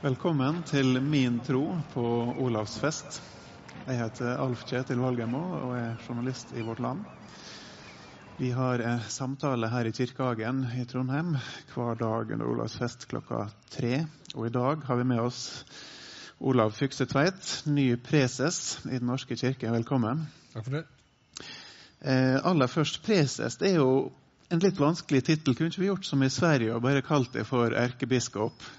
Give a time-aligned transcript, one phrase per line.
[0.00, 2.02] Velkommen til Min tro på
[2.40, 3.18] Olavsfest.
[3.84, 7.02] Jeg heter Alf Kjetil Valgemo og er journalist i Vårt Land.
[8.38, 8.80] Vi har
[9.12, 11.34] samtale her i Kirkehagen i Trondheim
[11.74, 13.42] hver dag under Olavsfest klokka
[13.76, 14.06] tre.
[14.32, 15.42] Og i dag har vi med oss
[16.40, 19.68] Olav Fykse Tveit, ny preses i Den norske kirke.
[19.68, 20.24] Velkommen.
[20.54, 20.84] Takk for det.
[22.00, 23.60] Eh, aller først, preses.
[23.60, 24.08] Det er jo
[24.48, 25.52] en litt vanskelig tittel.
[25.52, 28.70] Kunne ikke vi gjort som i Sverige og bare kalt det for erkebiskop?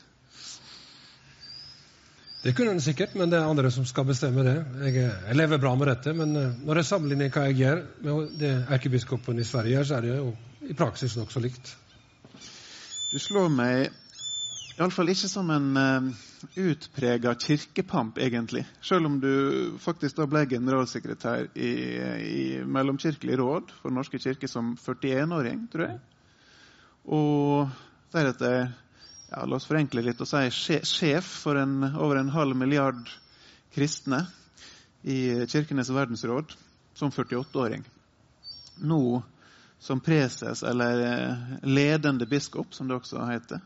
[2.42, 4.56] Det kunne en sikkert, men det er andre som skal bestemme det.
[4.88, 4.96] Jeg,
[5.28, 8.54] jeg lever bra med dette, men eh, når jeg sammenligner hva jeg gjør med det
[8.74, 10.32] erkebiskopen i Sverige gjør, så er det jo
[10.66, 11.76] i praksis nokså likt.
[13.12, 13.92] Du slår meg
[14.82, 16.10] iallfall ikke som en uh,
[16.58, 18.64] utprega kirkepamp, egentlig.
[18.82, 21.72] Selv om du faktisk da ble generalsekretær i,
[22.26, 26.00] i Mellomkirkelig råd for Norske kirke som 41-åring, tror jeg.
[27.06, 27.70] Og
[28.16, 28.72] deretter
[29.32, 33.08] ja, la oss forenkle litt og si sjef for en, over en halv milliard
[33.72, 34.26] kristne
[35.08, 36.52] i Kirkenes verdensråd
[37.00, 37.86] som 48-åring.
[38.84, 39.22] Nå
[39.82, 43.64] som preses, eller eh, ledende biskop, som det også heter,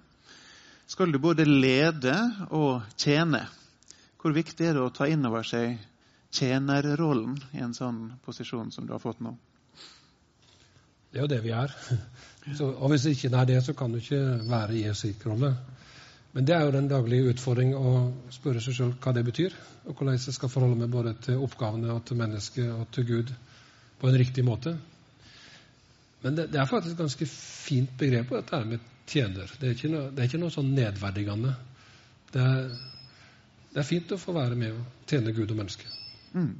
[0.88, 2.14] skal du både lede
[2.54, 3.42] og tjene.
[4.22, 5.80] Hvor viktig er det å ta inn over seg
[6.36, 9.34] tjenerrollen i en sånn posisjon som du har fått nå?
[11.16, 11.72] Det er jo det vi er.
[12.58, 15.56] Så, og hvis ikke det er det, så kan du ikke være i Jesu rolle.
[16.36, 17.94] Men det er jo den daglige utfordring å
[18.36, 19.56] spørre seg sjøl hva det betyr,
[19.88, 23.32] og hvordan jeg skal forholde meg både til oppgavene og til mennesket og til Gud
[24.02, 24.76] på en riktig måte.
[26.26, 29.56] Men det, det er faktisk et ganske fint begrep dette med tjener.
[29.62, 31.56] Det er ikke noe, er ikke noe sånn nedverdigende.
[32.36, 32.70] Det er,
[33.72, 35.98] det er, fint å få være med og tjene Gud og mennesket.
[36.36, 36.52] Mm.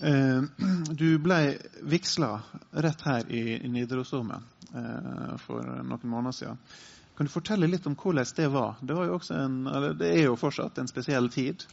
[0.00, 0.42] Eh,
[1.02, 2.32] du ble vigsla
[2.70, 4.42] rett her i, Nidarosdomen
[4.74, 6.62] eh, for noen måneder siden.
[7.16, 8.76] Kan du fortelle litt om hvordan det var?
[8.80, 9.58] Det, var en,
[9.98, 11.66] det er jo fortsatt en spesiell tid.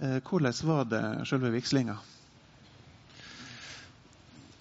[0.00, 1.98] Eh, hvordan var det selve vigslinga?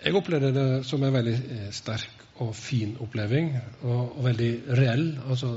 [0.06, 1.38] Jeg opplevde det som en veldig
[1.74, 3.56] sterk og fin oppleving,
[3.88, 5.08] og, og veldig reell.
[5.26, 5.56] Altså,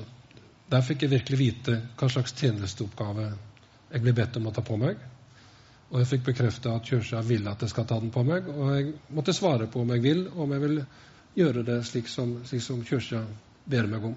[0.71, 3.29] der fikk jeg virkelig vite hva slags tjenesteoppgave
[3.89, 5.01] jeg ble bedt om å ta på meg.
[5.89, 8.49] Og jeg fikk bekrefta at Kjørsa vil at jeg skal ta den på meg.
[8.53, 10.81] Og jeg måtte svare på om jeg vil, om jeg vil
[11.39, 13.23] gjøre det slik som, slik som Kjørsa
[13.69, 14.17] ber meg om.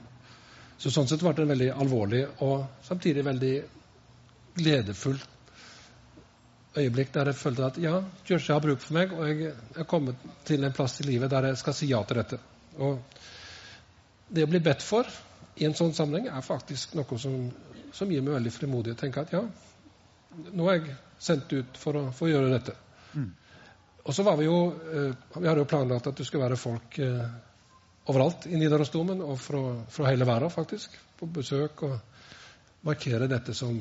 [0.81, 3.53] Så Sånn sett ble det en veldig alvorlig og samtidig veldig
[4.57, 5.19] gledefull
[6.77, 10.27] øyeblikk der jeg følte at ja, Kjørsa har bruk for meg, og jeg er kommet
[10.47, 12.39] til en plass i livet der jeg skal si ja til dette.
[12.79, 12.99] Og
[14.31, 15.07] det å bli bedt for
[15.59, 17.49] i en sånn sammenheng er faktisk noe som,
[17.93, 19.01] som gir meg veldig frimodighet.
[19.03, 19.43] Tenke at ja,
[20.51, 22.75] nå er jeg sendt ut for å, for å gjøre dette.
[23.13, 23.29] Mm.
[24.01, 26.97] Og så var vi jo eh, Vi hadde jo planlagt at det skulle være folk
[27.03, 27.25] eh,
[28.09, 29.61] overalt i Nidarosdomen, og fra,
[29.91, 31.99] fra, hele verden, faktisk, på besøk og
[32.87, 33.77] markere dette som,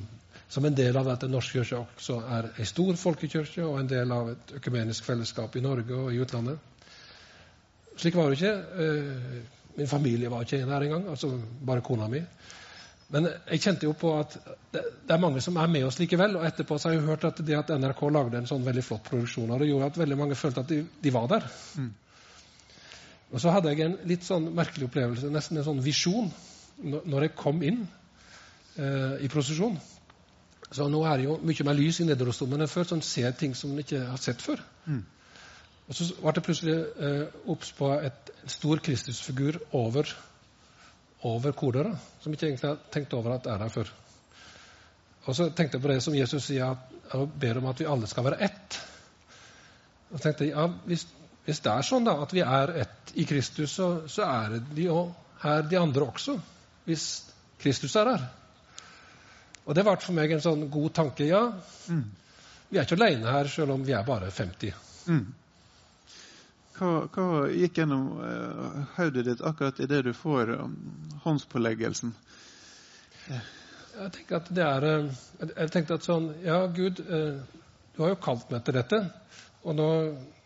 [0.48, 3.88] som en del av at Den norske kirke også er ei stor folkekirke og en
[3.88, 6.60] del av et økumenisk fellesskap i Norge og i utlandet.
[8.00, 8.54] Slik var det ikke.
[8.84, 11.32] Eh, min familie var ikke der engang, altså
[11.66, 12.20] bare kona mi.
[13.10, 14.36] Men jeg kjente jo på at
[14.70, 16.36] det, det, er mange som er med oss likevel.
[16.38, 19.08] Og etterpå så har jeg hørt at det at NRK lagde en sånn veldig flott
[19.08, 21.48] produksjon av det, gjorde at veldig mange følte at de, de var der.
[21.80, 21.90] Mm.
[23.30, 26.30] Og så hadde jeg en litt sånn merkelig opplevelse, nesten en sånn visjon,
[26.82, 27.82] når jeg kom inn
[28.78, 29.76] eh, i prosesjon.
[30.70, 33.34] Så nå er det jo mye mer lys i Nidarosdomen enn før, så en ser
[33.38, 34.62] ting som en ikke har sett før.
[34.86, 35.02] Mm.
[35.90, 40.10] Og så ble det plutselig eh, obs på et, en stor Kristusfigur over
[41.28, 41.90] over koret,
[42.22, 43.90] som ikke egentlig har tenkt over at er der før.
[45.28, 47.88] Og så tenkte jeg på det som Jesus sier, at han ber om at vi
[47.88, 48.78] alle skal være ett.
[50.10, 51.06] Og tenkte jeg, ja, hvis,
[51.44, 54.86] hvis, det er sånn da, at vi er ett i Kristus, så, så er de
[55.42, 56.38] her de andre også.
[56.86, 57.06] Hvis
[57.60, 58.24] Kristus er her.
[59.66, 61.26] Og det ble for meg en sånn god tanke.
[61.28, 61.44] Ja,
[61.92, 62.06] mm.
[62.70, 64.80] vi er ikke alene her, selv om vi er bare 50.
[65.10, 65.26] Mm.
[66.80, 70.76] Hva, hva gikk gjennom uh, hodet ditt akkurat idet du får um,
[71.26, 72.14] håndspåleggelsen?
[73.28, 77.42] Jeg tenker at det er uh, Jeg tenkte at sånn Ja, Gud, uh,
[77.92, 79.02] du har jo kalt meg til dette.
[79.68, 79.90] Og nå,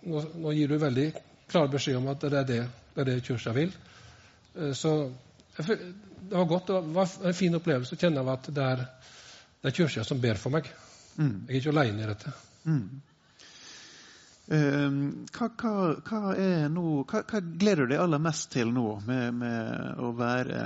[0.02, 1.06] nå, nå, gir du veldig
[1.52, 3.70] klar beskjed om at det er det, det, er det kurset vil.
[4.74, 4.90] Så
[5.54, 5.78] jeg,
[6.18, 6.72] det var godt.
[6.72, 8.86] Det var en fin opplevelse å kjenne at det er,
[9.62, 10.66] det er kirka som ber for meg.
[11.14, 11.44] Mm.
[11.46, 12.34] Jeg er ikke aleine i dette.
[12.66, 12.88] Mm.
[14.52, 15.70] Ehm, hva, hva,
[16.04, 16.34] hva,
[16.68, 20.58] nå, hva, gleder du deg aller mest til nå med, med å være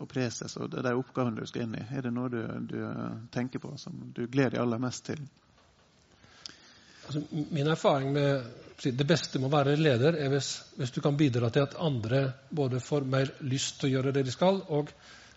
[0.00, 1.84] og preses og de oppgavene du skal inn i?
[1.92, 2.40] Er det noe du,
[2.70, 2.78] du
[3.34, 5.20] tenker på som du gleder deg aller mest til?
[7.10, 8.48] Altså, min erfaring med
[8.80, 12.22] det beste med å være leder er hvis, hvis, du kan bidra til at andre
[12.48, 14.88] både får mer lyst til å gjøre det de skal, og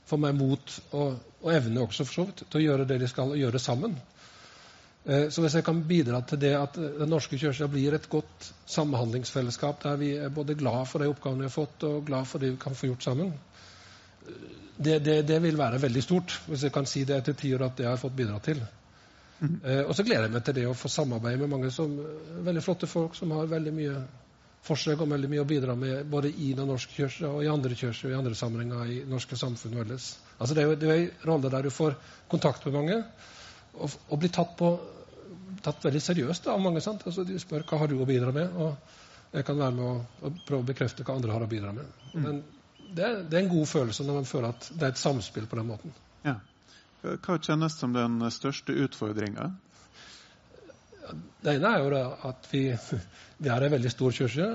[0.08, 3.10] får mer mot og, og evne også for så vidt til å gjøre det de
[3.12, 3.98] skal, og gjøre sammen.
[5.06, 8.52] Eh, så hvis jeg kan bidra til det at Den norske kirka blir et godt
[8.72, 12.40] samhandlingsfellesskap der vi er både glad for de oppgavene vi har fått, og glad for
[12.40, 13.34] det vi kan få gjort sammen,
[14.78, 17.68] det, det, det vil være veldig stort, hvis jeg kan si det etter ti år
[17.68, 18.64] at det har jeg fått bidra til.
[19.40, 19.60] Mm.
[19.60, 21.94] Eh, og så gleder jeg meg til det å få samarbeide med mange som,
[22.48, 23.98] veldig flotte folk som har veldig mye
[24.64, 27.76] forsøk og veldig mye å bidra med både i Den norske kirke og i andre
[27.76, 30.14] kirker og i andre sammenhenger i norske samfunn ellers.
[30.40, 31.98] Altså det er jo en rolle der du får
[32.32, 33.02] kontakt med mange
[33.74, 34.72] og, og blir tatt, på,
[35.66, 36.82] tatt veldig seriøst av mange.
[36.84, 37.06] sant?
[37.10, 40.34] Altså De spør hva har du å bidra med, og jeg kan være med å,
[40.46, 41.90] prøve å bekrefte hva andre har å bidra med.
[42.14, 42.24] Mm.
[42.26, 42.42] Men
[42.94, 45.60] det, det, er en god følelse når man føler at det er et samspill på
[45.60, 45.96] den måten.
[46.26, 46.38] Ja.
[47.04, 49.50] Hva kjennes som den største utfordringa?
[51.44, 52.68] Det ene er jo at vi,
[53.44, 54.52] vi er en veldig stor kirke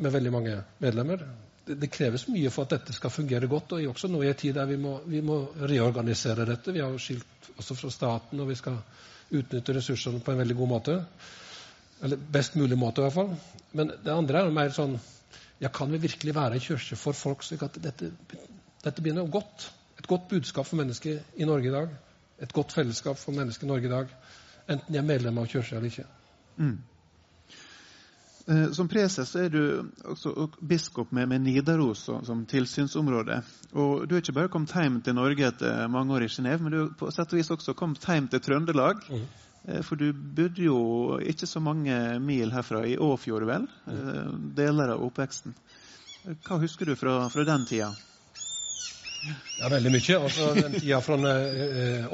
[0.00, 1.24] med veldig mange medlemmer.
[1.70, 3.72] Det, kreves mye for at dette skal fungere godt.
[3.76, 6.72] og også nå i en tid der vi må, vi må, reorganisere dette.
[6.72, 8.80] Vi har jo skilt også fra staten, og vi skal
[9.30, 10.98] utnytte ressursene på en veldig god måte.
[12.02, 13.34] Eller best mulig måte, i hvert fall.
[13.72, 14.98] Men det andre er mer sånn
[15.60, 18.08] ja, Kan vi virkelig være en kirke for folk slik at dette,
[18.80, 19.66] dette blir noe godt?
[20.00, 21.90] Et godt budskap for mennesker i Norge i dag.
[22.40, 24.14] Et godt fellesskap for mennesker i Norge i dag
[24.70, 26.06] enten de er medlem av kirka eller ikke.
[26.60, 26.78] Mm.
[28.50, 29.60] Eh, som preses er du
[30.10, 33.42] også biskop med, med Nidaros som tilsynsområde.
[33.78, 36.74] Og Du er ikke bare kommet hjem til Norge etter mange år i Genéve, men
[36.74, 39.04] du har på sett og vis også kommet hjem til Trøndelag.
[39.06, 39.26] Mm.
[39.68, 40.80] Eh, for du bodde jo
[41.22, 43.68] ikke så mange mil herfra, i Åfjord, vel?
[43.86, 44.48] Mm.
[44.58, 45.54] Deler av oppveksten.
[46.46, 47.92] Hva husker du fra, fra den tida?
[49.60, 50.16] Ja, veldig mye.
[50.16, 51.16] Altså, den tida fra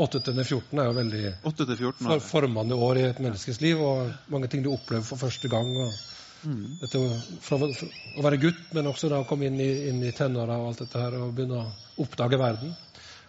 [0.05, 3.81] 8 til 14 er jo veldig 8 14 for, formende år i et menneskes liv,
[3.81, 5.73] og mange ting du opplever for første gang.
[5.81, 5.95] og
[6.43, 6.65] mm.
[6.83, 7.03] dette,
[7.45, 10.59] fra, fra, Å være gutt, men også da å komme inn i, inn i tenåra
[10.61, 12.75] og alt dette her, og begynne å oppdage verden.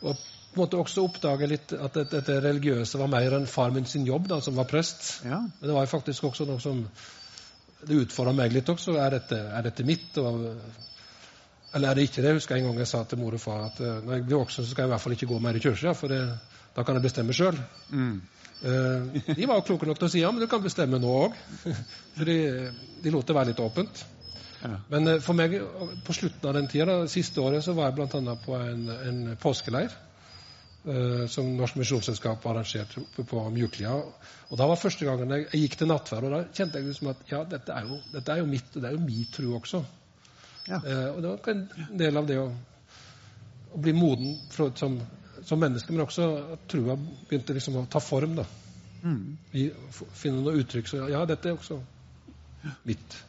[0.02, 3.72] Og på en måte også oppdage litt at dette, dette religiøse var mer enn far
[3.76, 5.20] min sin jobb, da, som var prest.
[5.28, 5.44] Ja.
[5.44, 6.82] Men det var faktisk også noe som
[7.88, 8.96] det utfordra meg litt også.
[8.98, 10.18] Er dette, er dette mitt?
[10.18, 10.48] Og
[11.76, 12.32] eller er det ikke det?
[12.32, 14.40] Jeg husker en gang jeg sa til mor og far at uh, når jeg blir
[14.40, 16.22] voksen, så skal jeg i hvert fall ikke gå mer i kirka, for det,
[16.76, 17.60] da kan jeg bestemme sjøl.
[17.92, 18.16] Mm.
[18.58, 21.38] Uh, de var kloke nok til å si ja, men du kan bestemme nå òg.
[22.18, 22.38] for de,
[23.04, 24.04] de, lot det være litt åpent.
[24.64, 24.74] Ja.
[24.90, 25.58] Men uh, for meg,
[26.08, 28.38] på slutten av den tida, siste året, så var jeg bl.a.
[28.44, 30.04] på en, en påskeleir.
[31.28, 33.92] som Norsk Misjonsselskap arrangerte på Mjuklia.
[34.48, 37.10] Og da var første gangen jeg, jeg gikk til nattverd, og da kjente jeg liksom
[37.12, 39.50] at ja, dette er jo, dette er jo mitt, og det er jo min tro
[39.58, 39.82] også.
[40.68, 40.80] Ja.
[40.86, 41.68] Eh, og det var en
[42.00, 42.48] del av det å,
[43.72, 44.98] å bli moden for, som,
[45.48, 48.36] som, menneske, men også at trua begynte liksom å ta form.
[48.42, 48.46] da.
[49.04, 49.38] Mm.
[50.18, 50.90] finne noe uttrykk.
[50.92, 51.80] Så ja, dette er også
[52.88, 53.22] mitt.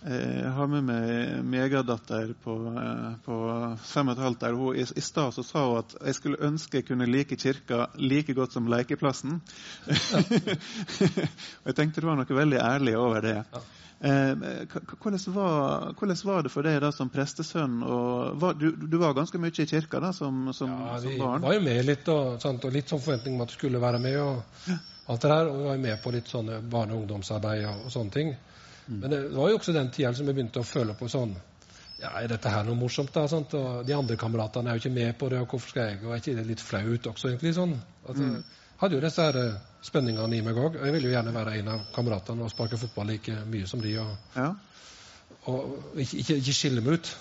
[0.00, 3.34] Jeg har med meg megadatter på, eh, på
[3.84, 4.54] fem og et halvt der.
[4.56, 8.34] Hun, I i stad sa hun at jeg skulle ønske jeg kunne like kirka like
[8.34, 9.40] godt som lekeplassen.
[9.90, 10.22] Ja.
[11.66, 13.36] jeg tenkte det var noe veldig ærlig over det.
[13.52, 13.60] Ja.
[14.00, 14.32] Eh,
[15.02, 17.82] hvordan, var, hvordan, var, det for deg da som prestesønn?
[18.40, 21.42] Var, du, du, var ganske mye i kirka da som, som, ja, som barn?
[21.42, 24.00] vi var jo med litt, og, og litt sånn forventning om at du skulle være
[24.00, 24.16] med.
[24.16, 24.78] og
[25.10, 27.84] alt det der, og vi var jo med på litt sånne barne- og ungdomsarbeid og,
[27.84, 28.32] og sånne ting.
[28.90, 28.98] Mm.
[29.00, 31.36] Men det var jo også den tida som jeg begynte å føle på sånn
[32.00, 33.12] ja, Er dette her noe morsomt?
[33.14, 33.26] da?
[33.30, 33.54] Sant?
[33.54, 36.00] Og De andre kameratene er jo ikke med på det, og hvorfor skal jeg?
[36.02, 37.52] Og er ikke det litt flaut også, egentlig?
[37.54, 37.76] sånn?
[38.08, 38.40] At jeg
[38.80, 40.78] hadde jo disse her eh, spenningene i meg òg.
[40.80, 43.92] Jeg ville jo gjerne være en av kameratene og sparke fotball like mye som de.
[44.00, 44.48] Og, ja.
[45.52, 47.12] og ikke, ikke, ikke, skille meg ut.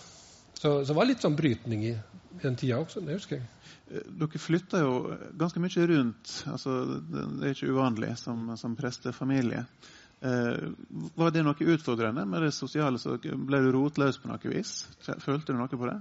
[0.54, 1.94] Så, så det var litt sånn brytning i,
[2.40, 3.04] i den tida også.
[3.04, 3.52] Det husker jeg.
[3.92, 4.96] Eh, dere flytta jo
[5.44, 6.36] ganske mye rundt.
[6.56, 9.66] altså Det er ikke uvanlig som, som prestefamilie.
[10.20, 10.70] Eh,
[11.16, 13.00] var det noe utfordrende med det sosiale?
[13.00, 14.82] Så ble du rotløs på noe vis?
[15.24, 16.00] Følte du noe på det?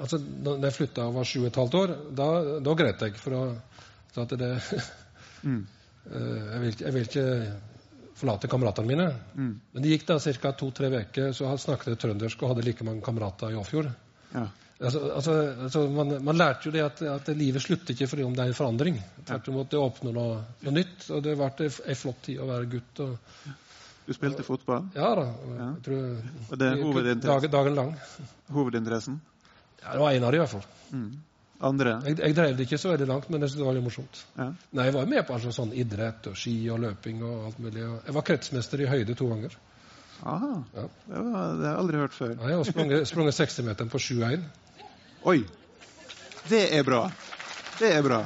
[0.00, 2.28] altså, da jeg flytta og var sju og et halvt år, da,
[2.64, 3.16] da gret jeg.
[3.20, 3.42] For å,
[4.22, 4.52] at det
[5.48, 5.60] mm.
[6.10, 7.26] Eh, jeg, vil, jeg, vil, ikke
[8.20, 9.08] forlate kameratene mine.
[9.36, 9.52] Mm.
[9.74, 10.54] Men det gikk da ca.
[10.56, 13.90] to-tre uker, så jeg snakket jeg trøndersk og hadde like mange kamerater i Åfjord.
[14.34, 14.46] Ja.
[14.80, 15.32] Altså, altså,
[15.66, 18.52] altså man, man, lærte jo det at, at, livet slutter ikke fordi om det er
[18.52, 19.00] en forandring.
[19.28, 21.02] Tvert imot, det åpner noe, noe, nytt.
[21.12, 23.02] Og det ble ei flott tid å være gutt.
[23.04, 23.50] Og,
[24.06, 24.88] du spilte fotball?
[24.96, 25.26] Ja da.
[25.28, 25.66] Ja.
[25.66, 26.06] Jeg tror,
[26.48, 27.52] og det er hovedinteressen?
[27.52, 27.90] Dagen, lang.
[28.50, 29.18] Hovedinteressen?
[29.82, 30.64] Ja, Det var en av de i hvert fall.
[30.90, 31.10] Mm.
[31.68, 31.92] Andre?
[32.08, 34.22] Jeg, jeg, drev det ikke så veldig langt, men det var veldig morsomt.
[34.38, 34.48] Ja.
[34.72, 37.84] Nei, Jeg var med på altså, sånn idrett og ski og løping og alt mulig.
[37.84, 39.58] Jeg var kretsmester i høyde to ganger.
[40.20, 40.50] Aha.
[40.74, 40.86] Ja.
[40.88, 42.34] Det, var, det, har jeg aldri hørt før.
[42.40, 44.48] Nei, jeg har sprunget 60-meteren på 7,1.
[45.28, 45.44] Oi!
[46.48, 47.04] Det er bra.
[47.78, 48.20] Det er bra.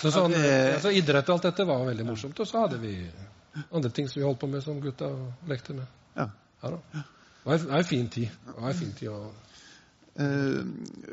[0.00, 0.50] Så sånn, det...
[0.76, 2.40] altså, idrett og alt dette var veldig morsomt.
[2.40, 2.94] Og så hadde vi
[3.68, 5.10] andre ting som vi holdt på med som gutta
[5.50, 5.86] lekte med.
[6.14, 6.30] Ja.
[6.62, 7.04] ja da.
[7.44, 8.30] Det var en fin tid.
[8.46, 9.20] Det var en fin tid å
[10.20, 10.64] Eh,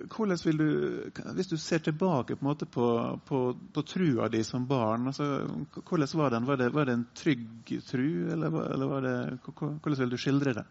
[0.09, 2.87] hvordan vil du, Hvis du ser tilbake på, på,
[3.25, 5.47] på, på trua di som barn, altså,
[5.85, 6.45] hvordan var den?
[6.45, 10.53] Var det, var det en trygg tru, eller, eller var det, hvordan vil du skildre
[10.53, 10.65] det?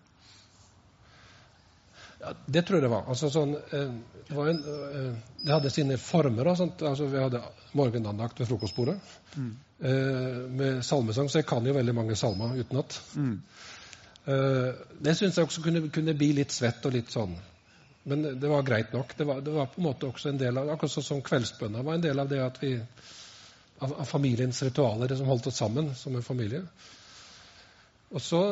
[2.21, 3.09] Ja, det tror jeg det var.
[3.13, 3.91] Altså, sånn, eh,
[4.29, 5.09] det, var en, eh,
[5.43, 6.53] det, hadde sine former.
[6.53, 7.43] Altså, vi hadde
[7.77, 8.97] morgenandakt ved frokostbordet
[9.37, 9.51] mm.
[10.57, 12.97] med salmesang, så jeg kan jo veldig mange salmer utenat.
[13.21, 13.35] Mm.
[15.05, 17.37] Det syns jeg også kunne, kunne, bli litt svett og litt sånn
[18.07, 19.17] men det var greit nok.
[19.19, 21.81] Det var, det var, på en måte også en del av akkurat sånn som kveldsbønna
[21.83, 25.59] var en del av det at vi av, av, familiens ritualer, det som holdt oss
[25.59, 26.63] sammen som en familie.
[28.15, 28.43] Og så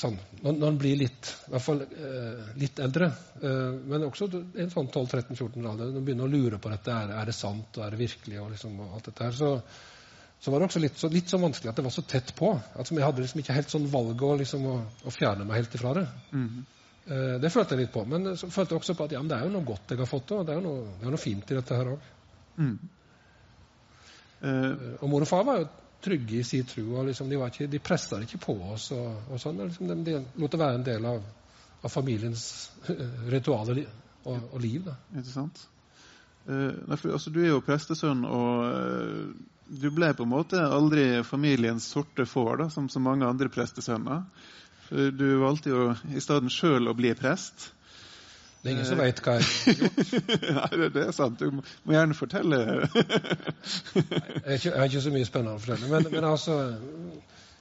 [0.00, 3.10] sånn, når, når en blir litt, i hvert fall eh, litt eldre,
[3.40, 7.12] eh, men også en sånn 12-13-14 alder, når en begynner å lure på dette, er,
[7.16, 9.50] er det sant, og er det virkelig, og, liksom, og alt dette her, så,
[10.40, 12.52] så var det også litt så, litt så, vanskelig at det var så tett på.
[12.76, 15.78] Altså, Jeg hadde liksom ikke helt sånn valg å, liksom, å, å fjerne meg helt
[15.80, 16.08] ifra det.
[16.32, 16.72] Mm -hmm.
[17.06, 18.02] Eh, det følte jeg litt på.
[18.08, 20.10] Men så følte jeg også på at ja, det er jo noe godt jeg har
[20.10, 20.32] fått.
[20.34, 22.12] Og det er jo noe, er noe fint i dette her òg.
[22.56, 22.76] Mm.
[24.36, 25.68] Uh, og mor og far var jo
[26.06, 26.84] trygge i sin tro.
[27.00, 28.90] og liksom, De, ikke, de pressa ikke på oss.
[28.96, 31.24] og, og sånn, liksom, de, de, det være en del av,
[31.82, 32.46] av familiens
[33.32, 34.86] ritualer og, og, liv.
[34.86, 34.96] Da.
[35.14, 35.64] Interessant.
[35.64, 35.72] sant?
[36.46, 39.30] Uh, for, altså, du er jo prestesønn, og uh,
[39.66, 44.22] du ble på en måte aldri familiens sorte får, som så mange andre prestesønner.
[44.86, 47.72] Du valgte jo i stedet sjøl å bli prest.
[48.66, 50.14] Det er ingen som veit hva jeg har gjort.
[50.58, 51.38] Nei, det er sant.
[51.38, 52.58] Du må gjerne fortelle.
[54.42, 55.90] jeg, har ikke så mye spennende å fortelle.
[55.92, 56.56] Men, men altså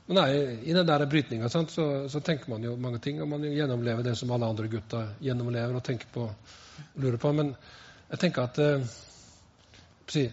[0.06, 0.30] men nei,
[0.70, 1.64] I den der brytninga så,
[2.10, 3.22] så, tenker man jo mange ting.
[3.22, 7.32] Og man gjennomlever det som alle andre gutter gjennomlever og tenker på og lurer på.
[7.38, 7.54] Men
[8.10, 10.26] jeg tenker at eh,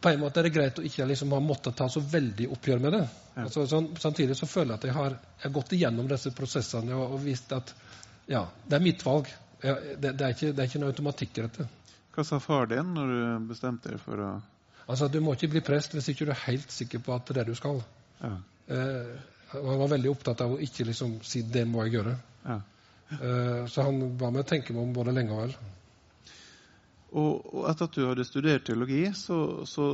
[0.00, 2.80] på en måte er det greit å ikke liksom ha måttet ta så veldig oppgjør
[2.84, 3.04] med det.
[3.34, 3.44] Ja.
[3.44, 6.96] Altså, sånn, samtidig så føler jeg at jeg har, jeg har gått igjennom disse prosessene
[6.96, 7.74] og, og visst at
[8.28, 9.28] ja, det er mitt valg.
[9.62, 11.66] Jeg, det, det, er ikke, det er ikke noe automatikk i dette.
[12.14, 14.30] Hva sa far din når du bestemte deg for å
[14.88, 17.34] Altså, Du må ikke bli prest hvis ikke du er helt sikker på at det
[17.34, 17.82] er det du skal.
[18.22, 18.30] Ja.
[18.72, 19.10] Eh,
[19.52, 22.14] han var veldig opptatt av å ikke liksom si 'det må jeg gjøre'.
[22.46, 22.56] Ja.
[23.12, 25.54] Eh, så han ba meg tenke meg om både lenge og vel.
[27.08, 29.84] Og, og, etter at du hadde studert teologi, så, så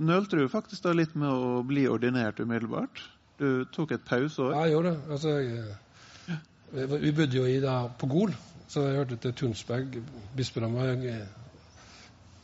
[0.00, 3.02] nølte du faktisk da litt med å bli ordinert umiddelbart.
[3.40, 4.54] Du tok et pauseår.
[4.54, 5.02] Ja, jeg gjorde det.
[5.16, 8.32] Altså, jeg, vi bodde jo i da, på Gol,
[8.72, 9.98] så jeg hørte til Tunsberg
[10.36, 10.78] bispedom.
[10.80, 11.16] Jeg,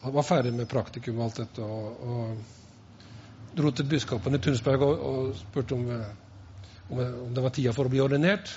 [0.03, 1.65] jeg var ferdig med praktikum og alt dette.
[1.65, 2.57] og, og
[3.57, 5.87] dro til biskopen i Tunsberg og, og spurte om,
[6.91, 8.53] om, om, det var tida for å bli ordinert.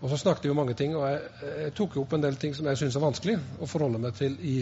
[0.00, 1.20] Og så snakket vi om mange ting, og jeg,
[1.64, 4.34] jeg tok opp en del ting som jeg syns er vanskelig å forholde meg til
[4.40, 4.56] i,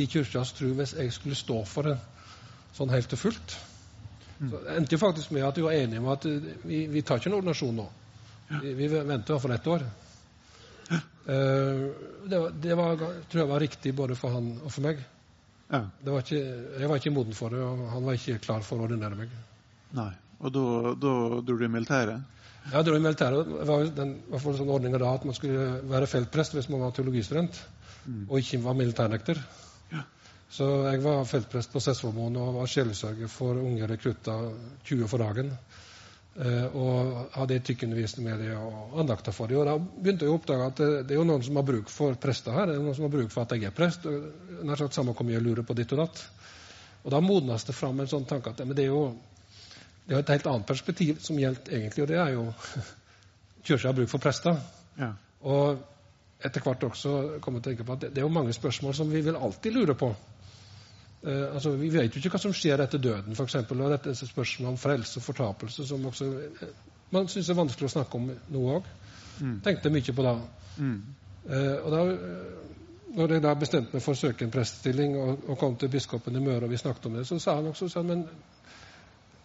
[0.00, 1.98] i kirkas tro hvis jeg skulle stå for det
[2.74, 3.58] sånn helt og fullt.
[4.40, 4.48] Mm.
[4.50, 6.26] Så det endte jo faktisk med at vi var enige om at
[6.64, 7.86] vi, vi tar ikke en ordinasjon nå.
[8.50, 9.86] Vi, vi venter iallfall ett år.
[11.24, 11.88] Uh,
[12.28, 12.96] det, var, det var,
[13.30, 15.00] tror jeg var riktig både for han og for meg.
[15.70, 15.80] Ja.
[16.04, 16.42] Var ikke,
[16.80, 19.32] jeg var ikke moden for det, og han var ikke klar for å ordinere meg.
[19.96, 20.12] Nei,
[20.44, 20.64] Og da,
[21.00, 22.30] dro du i militæret?
[22.64, 23.48] Ja, jeg dro i militæret.
[23.50, 26.94] Det var den, i sånn ordninga da at man skulle være feltprest hvis man var
[26.96, 27.60] teologistudent,
[28.04, 28.24] mm.
[28.28, 29.40] og ikke var militærnekter.
[29.92, 30.04] Ja.
[30.54, 34.52] Så jeg var feltprest på Sessvollmoen og var sjelesørger for unge rekrutter
[34.88, 35.52] 20 for dagen.
[36.34, 39.60] Eh, og hadde etikkundervisning med dem og andakter for dem.
[39.60, 41.92] Og da begynte jeg å oppdage at det, det, er jo noen som har bruk
[41.94, 42.66] for prester her.
[42.66, 44.08] Det er noen som har bruk for at jeg er prest.
[44.10, 46.24] og nær sagt Samme hvor mye jeg lurer på ditt og datt.
[47.04, 49.06] Og da modnes det fram en sånn tanke at det er jo
[50.04, 52.42] det er et helt annet perspektiv som gjelder egentlig, og det er jo
[53.64, 54.58] Kirka har bruk for prester.
[54.98, 55.14] Ja.
[55.48, 55.78] Og
[56.44, 57.14] etter hvert også
[57.44, 59.38] komme til å tenke på at det, det, er jo mange spørsmål som vi vil
[59.38, 60.10] alltid lure på.
[61.24, 63.56] Eh, altså, Vi vet jo ikke hva som skjer etter døden, f.eks.
[63.64, 66.74] Og dette er spørsmålet om frelse og fortapelse som også eh,
[67.14, 68.90] man syns er vanskelig å snakke om noe òg.
[69.40, 69.56] Mm.
[69.64, 70.34] Tenkte mye på da.
[70.82, 70.98] Mm.
[71.48, 72.02] Eh, og da
[73.14, 76.34] når jeg da bestemte meg for å søke en prestestilling og, og, kom til biskopen
[76.34, 78.24] i Møre, og vi snakket om det, så sa han også sånn, men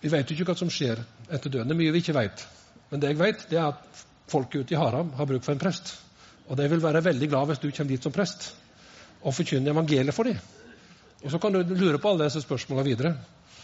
[0.01, 1.69] vi vet jo ikke hva som skjer etter døden.
[1.69, 2.45] Det er mye vi ikke vet.
[2.89, 5.61] Men det jeg vet, det er at folket ute i Haram har bruk for en
[5.61, 5.93] prest.
[6.49, 8.49] Og de vil være veldig glad hvis du kommer dit som prest
[9.19, 10.39] og forkynner evangeliet for dem.
[11.23, 13.13] Og så kan du lure på alle disse spørsmålene videre.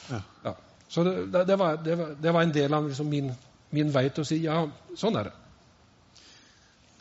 [0.09, 0.21] Ja.
[0.43, 0.53] Ja.
[0.88, 1.15] Så det,
[1.47, 3.31] det, var, det, var, det, var, en del av liksom min,
[3.74, 4.59] min vei til å si ja,
[4.97, 5.33] sånn er det.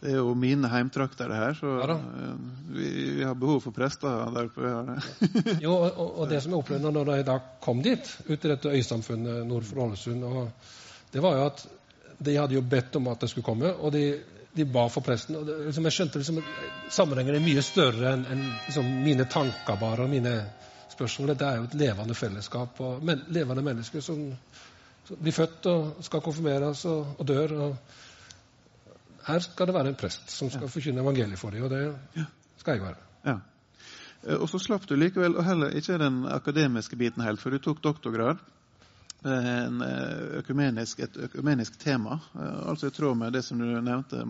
[0.05, 2.33] Det er jo mine heimtrakter, det her, så ja, eh,
[2.77, 4.73] vi, vi, har behov for prester der oppe.
[5.65, 8.75] jo, og, og, det som jeg opplevde når jeg da kom dit, ut i dette
[8.75, 10.27] øysamfunnet nord for Ålesund,
[11.15, 11.65] det var jo at
[12.25, 14.05] de hadde jo bedt om at det skulle komme, og de,
[14.55, 15.37] de ba for presten.
[15.37, 16.43] og det, liksom, Jeg skjønte liksom
[16.91, 20.35] sammenhengen er mye større enn en, liksom, mine tanker bare, og mine
[20.93, 21.35] spørsmål.
[21.35, 24.23] Det er jo et levende fellesskap og men, levende mennesker som,
[25.09, 27.57] som, blir født og skal konfirmeres og, og dør.
[27.67, 27.77] og
[29.25, 32.27] her skal det være en prest som skal forkynne evangeliet for dem, og det
[32.61, 33.03] skal jeg være.
[33.25, 33.39] Ja.
[34.27, 37.59] Eh, Og så slapp du likevel og heller ikke den akademiske biten helt, for du
[37.59, 38.43] tok doktorgrad.
[39.25, 39.83] Eh, En
[40.39, 44.25] økumenisk, et økumenisk tema, eh, altså i tråd med det som du nevnte,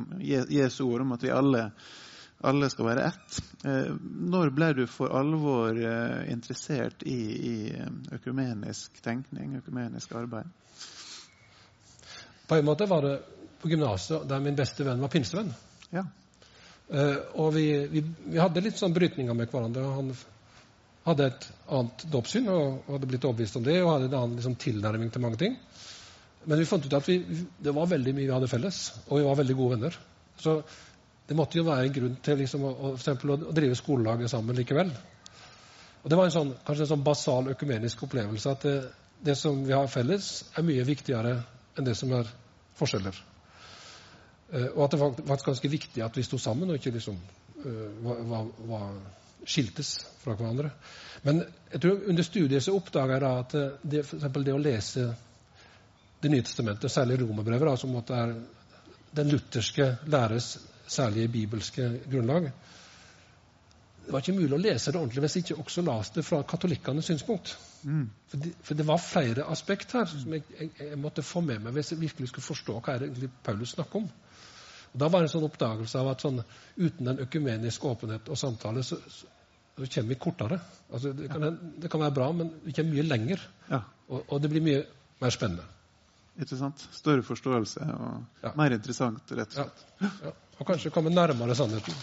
[0.51, 1.71] Jesu ord om at vi alle,
[2.45, 3.39] alle skal være ett.
[3.65, 3.95] Eh,
[4.35, 5.79] Når ble du for alvor
[6.29, 7.21] interessert i,
[7.51, 7.57] i
[8.13, 10.51] økumenisk tenkning, økumenisk arbeid?
[12.49, 13.17] På en måte var det
[13.63, 15.55] på gymnaset der min beste venn var pinsevenn.
[15.91, 16.05] Ja.
[17.41, 19.87] Og vi, vi, vi hadde litt sånn brytninger med hverandre.
[19.89, 20.11] og Han
[21.05, 24.57] hadde et annet dåpssyn og hadde blitt overbevist om det, og hadde en annen liksom,
[24.61, 25.57] tilnærming til mange ting.
[26.45, 27.19] Men vi fant ut at vi,
[27.65, 29.99] det var veldig mye vi hadde felles, og vi var veldig gode venner.
[30.41, 30.59] Så
[31.29, 34.57] det måtte jo være en grunn til liksom, å, å, eksempel, å, drive skolelaget sammen
[34.59, 34.93] likevel.
[36.03, 38.75] Og Det var en sånn, kanskje en sånn basal økumenisk opplevelse at det,
[39.25, 41.39] det som vi har felles, er mye viktigere
[41.79, 42.29] enn det som er
[42.77, 43.21] forskjeller.
[44.53, 47.17] Eh, og at det var faktisk ganske viktig at vi sto sammen og ikke liksom
[47.65, 48.91] eh, var, var, var
[49.47, 50.71] skiltes fra hverandre.
[51.25, 54.61] Men jeg tror under studiet så oppdaga jeg da at eh, det, for det å
[54.63, 55.13] lese
[56.25, 58.31] Det nye testamentet, særlig romerbrevet, da, som måtte er
[59.15, 60.55] den lutherske læres
[60.89, 62.47] særlige bibelske grunnlag
[64.07, 67.07] Det var ikke mulig å lese det ordentlig hvis ikke også las det fra katolikkenes
[67.09, 67.55] synspunkt.
[67.85, 68.09] Mm.
[68.29, 71.61] For det, for det var flere aspekt her som jeg, jeg, jeg måtte få med
[71.65, 74.11] meg hvis jeg virkelig skulle forstå hva er det egentlig Paulus snakker om.
[74.95, 76.43] Og Da var det en sånn oppdagelse av at sånn,
[76.77, 79.31] uten en økumenisk åpenhet og samtale, så, så,
[79.77, 80.59] så kommer vi kortere.
[80.93, 83.41] Altså, det, kan, det kan være bra, men vi kommer mye lenger.
[83.71, 83.81] ja.
[84.09, 84.83] Og, og det blir mye
[85.23, 85.65] mer spennende.
[86.41, 86.83] Ikke sant?
[86.93, 88.51] Større forståelse og Ja.
[88.59, 89.85] mer interessant, rett og slett.
[90.25, 90.33] Ja.
[90.59, 91.95] Og kanskje komme nærmere sannheten.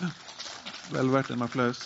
[0.92, 1.84] Vel verdt en applaus.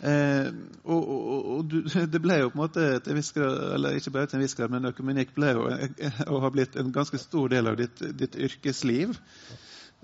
[0.00, 0.48] Eh,
[0.84, 1.78] og og, og du,
[2.12, 4.88] det ble jo på en måte til eller ikke bare til en viss grad, men
[4.90, 9.16] økumenikk ble jo eh, og har blitt en ganske stor del av ditt, ditt yrkesliv.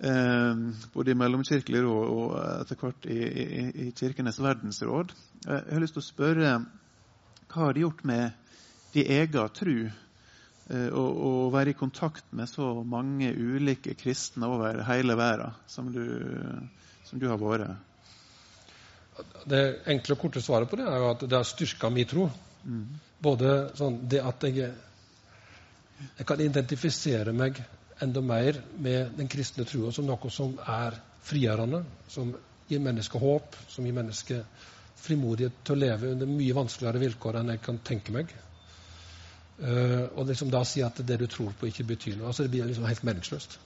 [0.03, 0.55] Eh,
[0.93, 5.13] både i mellomkirkelig råd og etter hvert i, i, i Kirkenes verdensråd.
[5.47, 6.55] Eh, jeg har lyst til å spørre
[7.53, 8.33] hva har det gjort med
[8.97, 15.15] din egen tru eh, å være i kontakt med så mange ulike kristne over hele
[15.21, 16.03] verden som du,
[17.07, 17.71] som du har vært?
[19.47, 19.63] Det
[19.93, 22.27] enkle og korte svaret på det er jo at det har styrka min tro.
[22.67, 22.83] Mm.
[23.23, 24.75] Både sånn det at jeg,
[26.17, 27.63] jeg kan identifisere meg
[28.03, 32.33] enda mer med den kristne trua som noe som er frigjørende, som
[32.69, 34.69] gir mennesket håp, som gir mennesket
[35.03, 38.33] frimodighet til å leve under mye vanskeligere vilkår enn jeg kan tenke meg.
[39.63, 42.31] Uh, og liksom da si at det du tror på, ikke betyr noe.
[42.31, 43.59] altså Det blir liksom helt meningsløst.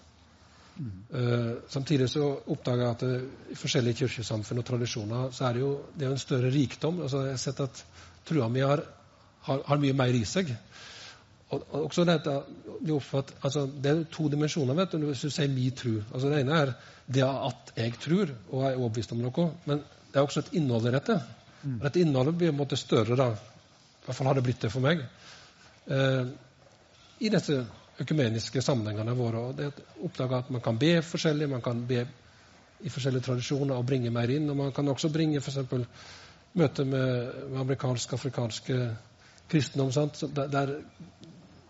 [0.77, 3.21] Uh, samtidig så oppdager jeg at det,
[3.55, 7.01] i forskjellige kirkesamfunn og tradisjoner så er det jo, det er en større rikdom.
[7.07, 7.85] altså Jeg har sett at
[8.29, 8.83] trua mi har,
[9.49, 10.53] har, har mye mer i seg.
[11.51, 12.33] Og, og også dette,
[12.83, 16.03] de oppfatt, altså Det er to dimensjoner vet du, hvis du sier 'mi tru'.
[16.13, 16.73] Altså Det ene er
[17.07, 20.89] det at jeg tror og er overbevist om noe, men det er også et innhold
[20.89, 21.21] i dette.
[21.63, 23.29] Og Dette innholdet blir på en måte større, da.
[23.31, 25.03] I hvert fall har det blitt det for meg.
[25.87, 26.27] Eh,
[27.21, 27.65] I disse
[28.01, 29.39] økumeniske sammenhengene våre.
[29.39, 32.07] og det oppdaga at man kan be forskjellig, man kan be
[32.81, 34.51] i forskjellige tradisjoner og bringe mer inn.
[34.51, 35.59] Og man kan også bringe f.eks.
[36.55, 38.97] møte med, med amerikansk, afrikanske
[39.49, 39.93] kristendom.
[39.93, 40.17] Sant?
[40.17, 40.75] Så der, der,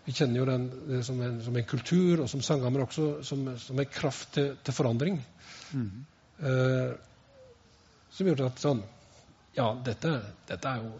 [0.07, 3.41] vi kjenner jo den det som, en, som en kultur og som sanghammer også som,
[3.59, 5.17] som en kraft til, til forandring.
[5.75, 6.05] Mm.
[6.47, 6.93] Eh,
[8.15, 8.85] som gjorde at sånn
[9.57, 10.13] Ja, dette,
[10.47, 10.93] dette er jo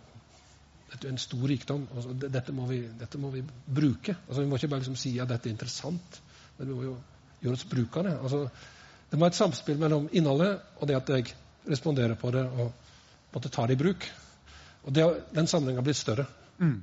[0.87, 1.83] dette er en stor rikdom.
[1.95, 4.15] Altså, dette, må vi, dette må vi bruke.
[4.27, 6.19] Altså, vi må ikke bare liksom si at dette er interessant,
[6.57, 6.93] men vi må jo
[7.43, 8.13] gjøre oss bruk av det.
[8.17, 8.39] Altså,
[9.09, 11.35] det må være et samspill mellom innholdet og det at jeg
[11.67, 14.07] responderer på det og måtte ta det i bruk.
[14.87, 16.27] Og det, Den sammenhengen har blitt større.
[16.59, 16.79] Mm.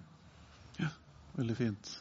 [0.79, 0.93] Ja,
[1.41, 1.95] veldig fint.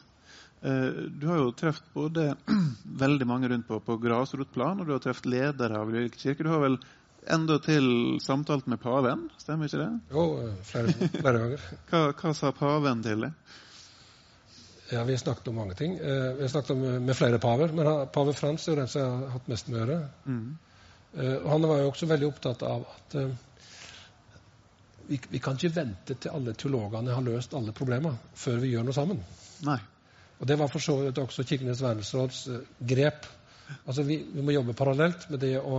[0.64, 2.34] Eh, Du har jo truffet både
[3.04, 6.44] veldig mange rundt på, på grasrotplan, og du har truffet ledere av ulike kirker.
[6.48, 6.78] Du har vel
[7.34, 7.86] endatil
[8.20, 9.90] samtalt med paven, stemmer ikke det?
[10.12, 11.68] Jo, eh, flere, flere ganger.
[11.90, 13.32] Hva, hva sa paven til det?
[14.92, 15.94] Ja, Vi har snakket om mange ting.
[16.00, 19.00] Eh, Vi har snakket om, med flere paver, men pave Frans er jo den som
[19.04, 20.02] jeg har hatt mest med å gjøre.
[20.28, 20.44] Mm.
[21.16, 23.16] Eh, Han var jo også veldig opptatt av at
[25.08, 28.86] vi, vi kan ikke vente til alle teologene har løst alle problemer før vi gjør
[28.88, 29.18] noe sammen.
[29.66, 29.78] Nei.
[30.44, 33.26] Og Det var for så vidt også Kirkenes verdensråds eh, grep.
[33.86, 35.78] Altså vi, vi må jobbe parallelt med det å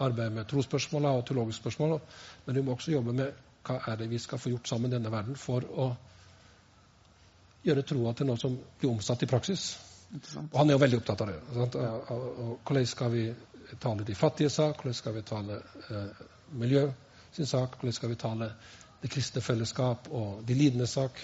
[0.00, 1.98] arbeide med trosspørsmål og teologiske spørsmål,
[2.46, 4.94] men vi må også jobbe med hva er det vi skal få gjort sammen i
[4.96, 5.90] denne verden for å
[7.68, 9.68] gjøre troa til noe som blir omsatt i praksis.
[10.46, 11.38] Og han er jo veldig opptatt av det.
[11.52, 13.26] Og, og, og hvordan skal vi
[13.82, 14.80] tale de fattige sak?
[14.80, 16.28] Hvordan skal vi tale eh,
[16.64, 16.86] miljø
[17.36, 17.76] sin sak?
[17.76, 18.54] Hvordan skal vi tale
[19.02, 21.20] det kristne fellesskap og de lidende sak?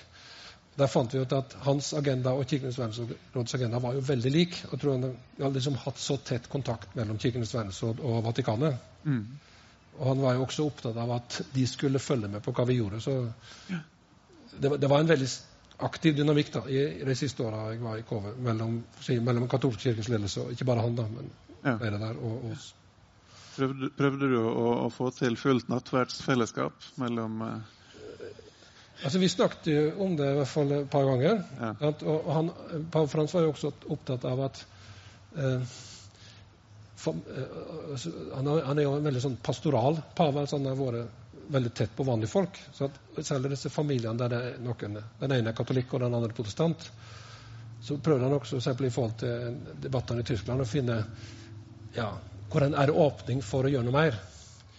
[0.75, 4.57] Der fant vi ut at hans agenda og Kirkenes verdensråds agenda var jo veldig lik.
[4.73, 5.05] Jeg tror han
[5.39, 8.81] hadde liksom hatt så tett kontakt mellom Kirkenes verdensråd og Vatikanet.
[9.07, 9.21] Mm.
[10.01, 12.81] Og han var jo også opptatt av at de skulle følge med på hva vi
[12.81, 12.99] gjorde.
[13.05, 13.15] Så
[14.59, 15.29] det var, det var en veldig
[15.87, 18.77] aktiv dynamikk da, i, i de siste åra jeg var i KV, mellom,
[19.27, 21.31] mellom katolsk kirkens ledelse, og ikke bare han, da, men
[21.65, 21.79] Ja.
[21.81, 22.75] flere der, og oss.
[23.55, 27.79] Prøvde, prøvde du å, å få til fullt nattverdsfellesskap mellom eh,
[29.05, 31.43] Altså, Vi snakket jo om det i hvert fall et par ganger.
[31.61, 31.73] Ja.
[31.90, 32.53] At, og han,
[32.93, 34.62] Pave Frans var jo også opptatt av at
[35.37, 35.75] eh,
[37.05, 37.59] for, eh,
[37.93, 40.40] altså, han, er, jo en veldig sånn pastoral pave.
[40.40, 41.21] altså Han har vært
[41.55, 42.61] veldig tett på vanlige folk.
[42.73, 46.07] så at Selv i disse familiene der det er noen, den ene er katolikk og
[46.07, 46.88] den andre er protestant,
[47.85, 51.03] så prøvde han også eksempel, i forhold til debattene i Tyskland å finne
[51.95, 52.09] ja,
[52.49, 54.17] hvor en er det åpning for å gjøre noe mer.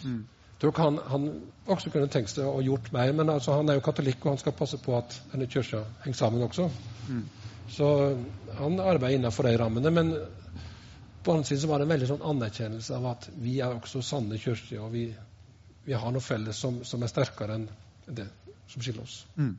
[0.02, 0.24] mm.
[0.60, 1.26] Tror han, han
[1.68, 4.42] også kunne tenkt seg å gjort mer, men altså, han er jo katolikk, og han
[4.42, 6.70] skal passe på at denne kirka henger sammen også.
[7.10, 7.26] Mm.
[7.76, 7.90] Så
[8.60, 9.92] han arbeider innenfor de rammene.
[9.92, 13.58] Men på den annen side så var det en veldig sånn anerkjennelse av at vi
[13.66, 15.06] er også sanne kirker, og vi,
[15.88, 17.68] vi har noe felles som, som er sterkere enn
[18.06, 18.28] det
[18.72, 19.24] som skiller oss.
[19.36, 19.56] Mm.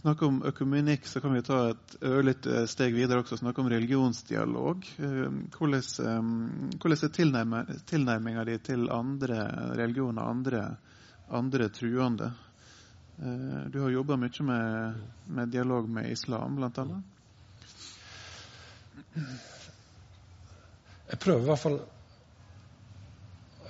[0.00, 3.38] Snakke om økumenikk, så kan vi ta et ørlite steg videre også.
[3.40, 4.84] Snakke om religionsdialog.
[5.56, 5.86] Hvordan,
[6.76, 9.40] hvordan er tilnærminga di til andre
[9.80, 10.62] religioner, andre,
[11.40, 12.30] andre truende?
[13.72, 17.12] Du har jobba mye med, med dialog med islam, blant annet.
[21.06, 21.78] Jeg prøver i hvert fall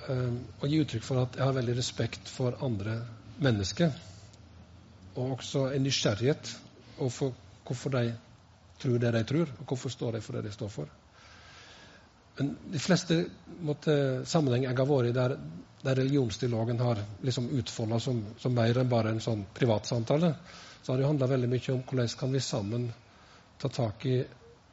[0.09, 2.97] eh, å gi uttrykk for at jeg har veldig respekt for andre
[3.43, 3.93] mennesker.
[5.17, 6.53] Og også en nysgjerrighet
[6.97, 7.33] for
[7.67, 8.05] hvorfor de
[8.81, 10.89] tror det de tror, og hvorfor står de for det de står for.
[12.37, 13.17] Men de fleste
[13.65, 13.93] måtte,
[14.29, 15.35] sammenhenger jeg har vært i der,
[15.81, 20.33] der religionsdialogen har liksom utfolda som, som mer enn bare en sånn privatsamtale,
[20.83, 22.89] så har det handla veldig mye om hvordan kan vi sammen
[23.57, 24.19] ta tak i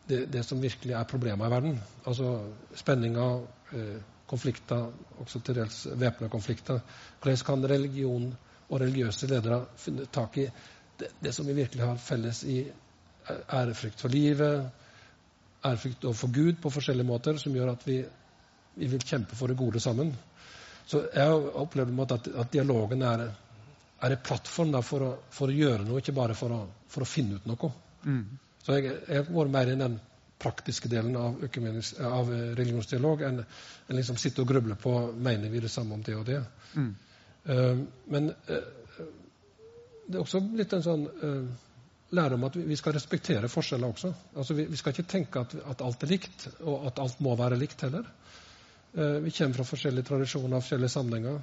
[0.07, 1.79] det, det som virkelig er problemene i verden.
[2.05, 2.35] Altså
[2.77, 3.41] spenninger,
[3.73, 3.97] eh,
[4.29, 4.91] konflikter,
[5.25, 6.83] også til dels væpna konflikter.
[7.23, 8.29] Hvordan kan religion
[8.69, 10.49] og religiøse ledere funnet tak i
[10.99, 12.59] det, det som vi virkelig har felles i
[13.31, 14.71] ærefrykt for livet,
[15.65, 17.99] ærefrykt overfor Gud på forskjellige måter, som gjør at vi,
[18.75, 20.15] vi vil kjempe for det gode sammen.
[20.87, 23.27] Så jeg har opplevd at, at dialogen er,
[24.01, 27.09] er en plattform for, å, for å gjøre noe, ikke bare for å, for å
[27.09, 27.71] finne ut noe.
[28.05, 28.25] Mm.
[28.65, 29.97] Så jeg, jeg vært mer i den
[30.45, 31.41] praktiske delen av,
[32.05, 36.17] av religionsdialog enn enn liksom sitte og gruble på mener vi det samme om det
[36.17, 36.41] og det.
[36.75, 36.95] Mm.
[37.45, 38.73] Eh, men eh,
[40.07, 41.65] det er også litt en sånn uh,
[42.15, 44.11] lære om at vi, skal respektere forskjeller også.
[44.37, 47.87] Altså vi, skal ikke tenke at, alt er likt, og at alt må være likt
[47.87, 48.07] heller.
[48.95, 51.41] Eh, vi kommer fra forskjellige tradisjoner og forskjellige sammenhenger.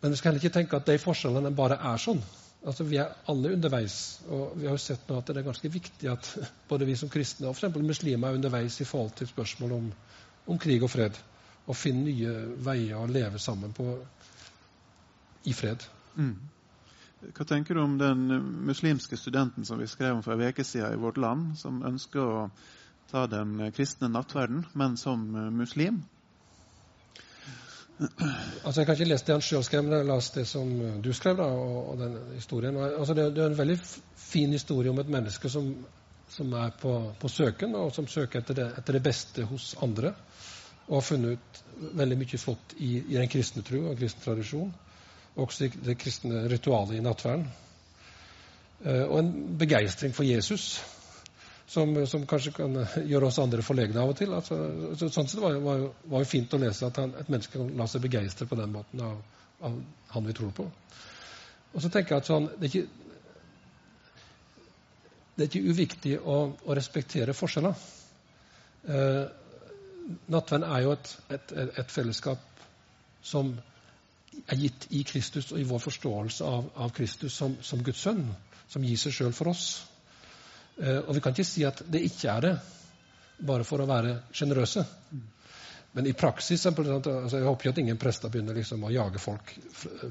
[0.00, 2.22] Men vi skal heller ikke tenke at de forskjellene bare er sånn.
[2.64, 3.98] Altså Vi er alle underveis.
[4.32, 6.30] Og vi har jo sett nå at det er ganske viktig at
[6.70, 7.76] både vi som kristne og f.eks.
[7.82, 9.92] muslimer er underveis i forhold til spørsmål om,
[10.46, 11.18] om krig og fred.
[11.66, 13.90] Og finne nye veier å leve sammen på
[15.44, 15.84] i fred.
[16.16, 16.34] Mm.
[17.34, 18.26] Hva tenker du om den
[18.68, 22.20] muslimske studenten som vi skrev om for en uke siden i Vårt Land, som ønsker
[22.20, 22.48] å
[23.10, 26.02] ta den kristne nattverden, men som eh, muslim?
[27.98, 30.70] Altså, Jeg kan ikke lese det han sjøl skrev, men jeg leste det som
[31.02, 32.78] du skrev, da, og, og den historien.
[32.82, 33.76] Altså, det, det er en veldig
[34.18, 35.70] fin historie om et menneske som,
[36.28, 40.14] som er på, på søken, og som søker etter det, etter det beste hos andre.
[40.88, 41.62] Og har funnet ut
[41.96, 44.74] veldig mye flott i, i den kristne tro og kristen tradisjon.
[45.34, 47.46] Og også det kristne ritualet i nattverden.
[48.84, 50.82] Eh, og en begeistring for Jesus,
[51.66, 52.76] som, som kanskje kan
[53.08, 54.34] gjøre oss andre forlegne av og til.
[54.36, 54.58] Altså,
[55.08, 58.04] sånn sett var, det- jo fint å lese at han, et menneske kan la seg
[58.04, 59.16] begeistre på den måten av,
[59.64, 59.80] av
[60.14, 60.68] han vi tror på.
[61.74, 62.88] Og så tenker jeg at sånn, det, er ikke,
[65.34, 67.74] det er ikke uviktig å, å respektere forskjeller.
[68.84, 69.24] Eh,
[70.28, 72.44] nattverden er jo et, et, et fellesskap
[73.24, 73.56] som
[74.46, 78.26] er gitt i Kristus og i vår forståelse av, av Kristus som, som Guds sønn,
[78.68, 79.66] som gir seg sjøl for oss.
[80.80, 82.54] Eh, og vi kan ikke si at det ikke er det,
[83.44, 84.84] bare for å være sjenerøse.
[85.94, 89.52] Men i praksis altså Jeg håper ikke at ingen prester begynner liksom å jage folk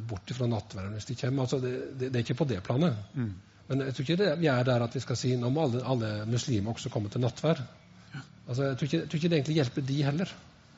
[0.08, 1.44] bort fra nattverden hvis de kommer.
[1.44, 3.02] Altså det, det, det er ikke på det planet.
[3.20, 3.34] Mm.
[3.68, 5.84] Men jeg tror ikke det, vi er der at vi skal si nå må alle,
[5.88, 7.60] alle muslimer også komme til nattverd.
[8.48, 10.34] Altså, jeg, tror ikke, jeg tror ikke det egentlig hjelper de heller.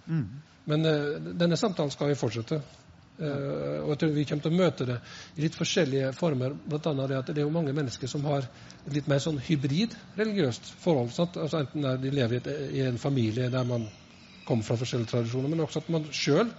[0.06, 0.26] Mm.
[0.70, 2.60] Men eh, denne samtalen skal vi fortsette.
[3.16, 4.96] Eh, og jeg tror vi kommer til å møte det
[5.38, 6.56] i litt forskjellige former.
[6.66, 9.40] Blant annet det at det er jo mange mennesker som har et litt mer sånn
[9.40, 11.14] hybrid religiøst forhold.
[11.16, 11.40] Sant?
[11.40, 12.50] Altså Enten er de lever i, et,
[12.80, 13.88] i en familie der man
[14.46, 16.52] kommer fra forskjellige tradisjoner, men også at man sjøl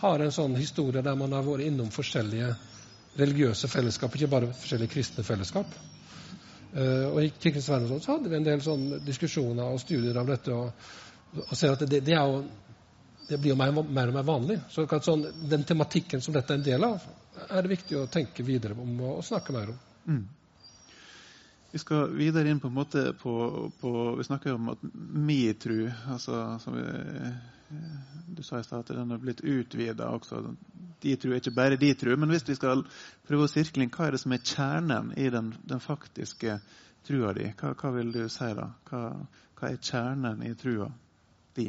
[0.00, 2.50] har en sånn historie der man har vært innom forskjellige
[3.18, 5.70] religiøse fellesskap, ikke bare forskjellige kristne fellesskap.
[6.68, 10.28] Uh, og I Kirkens Verden så hadde vi en del sånn diskusjoner og studier av
[10.28, 10.54] dette.
[10.54, 10.90] og,
[11.46, 12.42] og ser at det, det, jo,
[13.28, 14.58] det blir jo mer, mer, og mer vanlig.
[14.72, 17.04] Så sånn, Den tematikken som dette er en del av,
[17.48, 19.80] er det viktig å tenke videre om og, snakke mer om.
[20.08, 20.24] Mm.
[21.70, 23.32] Vi skal videre inn på en måte på,
[23.80, 24.84] på Vi snakker om at
[25.28, 26.86] metru, altså, som vi,
[28.32, 30.40] Du sa i stad at den har blitt utvida også.
[31.02, 32.14] De tru er ikke bare de tru.
[32.16, 32.86] Men hvis vi skal
[33.28, 36.56] prøve å sirkle inn, hva er det som er kjernen i den, den faktiske
[37.06, 37.50] trua di?
[37.60, 38.70] Hva, hva, vil du si da?
[38.88, 39.02] Hva,
[39.60, 40.88] hva er kjernen i trua
[41.58, 41.68] di?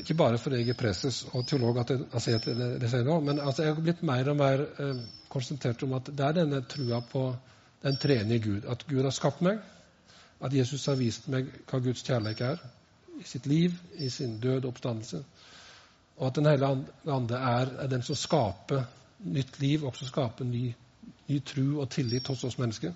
[0.00, 3.20] Ikke bare fordi jeg er preses og teolog at jeg, altså jeg, det, det nå,
[3.20, 6.62] men altså jeg har blitt mer og mer eh, konsentrert om at det er denne
[6.68, 7.26] trua på
[7.82, 8.68] den tredje Gud.
[8.68, 9.58] At Gud har skapt meg,
[10.40, 12.62] at Jesus har vist meg hva Guds kjærlighet er
[13.20, 15.22] i sitt liv, i sin død og oppstandelse.
[16.16, 18.84] Og at Den hellige ande er, er, den som skaper
[19.18, 20.72] nytt liv, også skaper ny,
[21.28, 22.92] ny tru og tillit hos oss mennesker.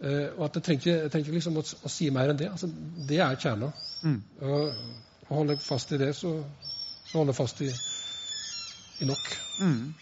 [0.00, 2.50] Eh, og at Jeg trenger, ikke, trenger liksom å, å, si mer enn det.
[2.52, 2.68] Altså,
[3.08, 3.70] det er kjerna.
[4.04, 4.18] Mm.
[4.42, 4.82] Og,
[5.26, 6.34] og holder fast i det, så,
[7.06, 7.70] så holder jeg fast i,
[9.00, 9.30] i nok.
[9.64, 9.94] Mm.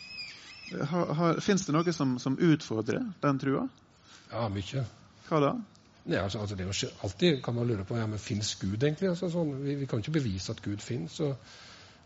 [1.44, 3.68] Fins det noe som, som, utfordrer den trua?
[4.32, 4.84] Ja, mye.
[5.28, 5.54] Hva da?
[6.04, 9.12] Nei, altså, altså, det er alltid kan man lure på ja, men fins Gud egentlig.
[9.14, 11.20] Altså, sånn, vi, vi, kan ikke bevise at Gud fins.
[11.24, 11.54] Og,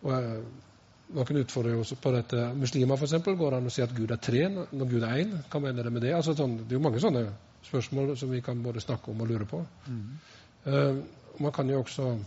[0.05, 0.69] og, eh,
[1.17, 2.51] noen utfordrer jo også på dette.
[2.61, 5.33] Muslimer for eksempel, går an å si at Gud er tre når Gud er én.
[5.49, 6.13] Hva mener det med det?
[6.19, 7.25] Altså, sånn, det er jo mange sånne
[7.63, 9.67] spørsmål som vi kan både snakke om og lure på.
[9.87, 10.19] Mm.
[10.67, 10.97] Uh,
[11.41, 12.19] man kan jo også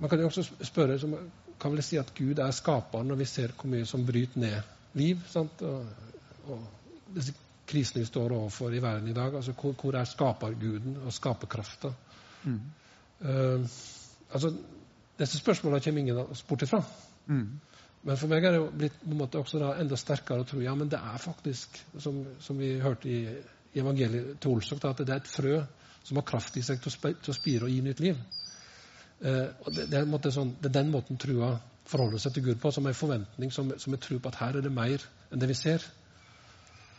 [0.00, 1.14] man kan jo også spørre som
[1.60, 4.60] kan vel si at Gud er skaperen når vi ser hvor mye som bryter ned
[4.98, 5.20] liv.
[5.30, 5.62] Sant?
[5.62, 5.86] Og,
[6.48, 6.64] og
[7.14, 7.34] disse
[7.66, 9.34] krisene vi står overfor i verden i dag.
[9.34, 11.92] altså Hvor, hvor er skaperguden og skaperkrafta?
[12.44, 12.60] Mm.
[13.20, 13.68] Uh,
[14.32, 14.54] altså,
[15.18, 16.82] disse spørsmålene kommer ingen av oss bort ifra.
[17.26, 17.60] Mm.
[18.02, 20.74] Men for meg er det blitt på en måte også enda sterkere å tro ja,
[20.74, 23.20] men det er faktisk, som, som vi hørte i,
[23.72, 25.60] i evangeliet til Olsok, at det er et frø
[26.02, 28.18] som har kraft i seg til å, til å spire og gi nytt liv.
[29.22, 31.54] Eh, og det, det, er sånn, det, er den måten trua
[31.86, 34.58] forholder seg til Gud på, som en forventning, som, som en tro på at her
[34.58, 35.86] er det mer enn det vi ser.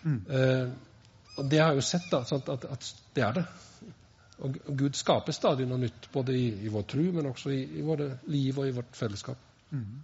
[0.03, 0.21] Mm.
[0.23, 0.71] Eh,
[1.33, 3.45] og det har jeg jo sett, da, at, at, det er det.
[4.43, 7.61] Og, og Gud skaper stadig noe nytt, både i, i vår tro, men også i,
[7.79, 9.51] i våre liv og i vårt fellesskap.
[9.73, 10.01] Mm.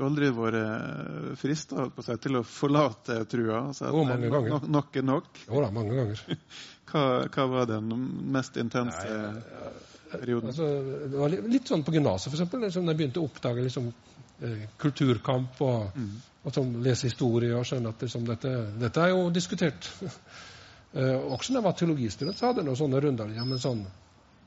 [0.00, 1.84] Har aldri vært eh, frista
[2.24, 3.66] til å forlate trua?
[3.68, 4.54] Altså jo, mange ganger.
[4.54, 5.26] Nok, nok er nok?
[5.44, 6.22] Jo da, mange ganger.
[6.90, 7.90] hva, hva, var den
[8.32, 9.74] mest intense Nei,
[10.14, 10.54] perioden?
[10.54, 10.70] Altså,
[11.04, 12.56] det var litt sånn på gymnaset, f.eks.
[12.64, 13.92] Liksom, da jeg begynte å oppdage liksom,
[14.40, 16.10] eh, kulturkamp og, mm.
[16.46, 19.92] og sånn, lese historie og skjønne at liksom, dette, dette, er jo diskutert.
[20.96, 23.36] eh, også når jeg var teologistudent, så hadde jeg noen sånne runder.
[23.36, 23.84] Ja, men sånn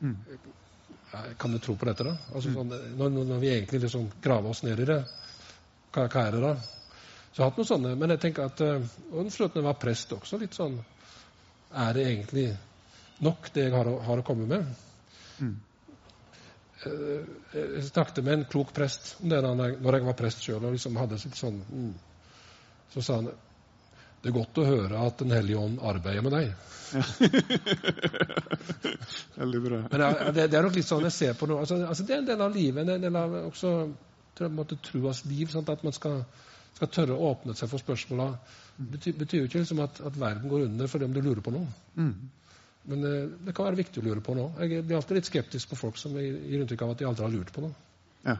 [0.01, 0.17] mm.
[1.37, 2.15] Kan du tro på dette, da?
[2.33, 2.55] Altså, mm.
[2.57, 5.03] sånn, når, når, vi egentlig liksom graver oss ned i det
[5.93, 6.53] hva, er det da?
[7.33, 9.79] Så jeg har hatt noen sånne, Men jeg tenker at uh, og slutten jeg var
[9.81, 10.75] prest også, litt sånn
[11.73, 12.47] Er det egentlig
[13.25, 14.67] nok, det jeg har, har å komme med?
[15.39, 15.55] Mm.
[16.83, 20.99] Uh, jeg snakket med en klok prest om det når jeg var prest sjøl, liksom
[21.39, 21.91] sånn mm.
[22.93, 23.33] Så sa han
[24.23, 26.53] det er godt å høre at Den hellige ånd arbeider med deg.
[29.41, 29.79] Veldig bra.
[29.91, 30.03] Men
[30.37, 31.59] det, det, er nok litt sånn jeg ser på noe.
[31.65, 32.87] Altså, altså det er en del av livet.
[32.87, 33.73] en del av også
[34.37, 35.49] troas liv.
[35.51, 35.69] Sant?
[35.69, 36.23] at man skal,
[36.75, 38.31] skal, tørre å åpne seg for spørsmåla.
[38.77, 41.53] Det betyr, jo ikke liksom at, at, verden går under fordi om du lurer på
[41.53, 41.67] noe.
[41.95, 42.15] Mm.
[42.91, 44.53] Men eh, det kan være viktig å lure på noe.
[44.63, 47.35] Jeg blir alltid litt skeptisk på folk som gir inntrykk av at de aldri har
[47.35, 47.75] lurt på noe.
[48.27, 48.39] Ja.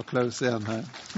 [0.00, 0.86] Applaus igjen her.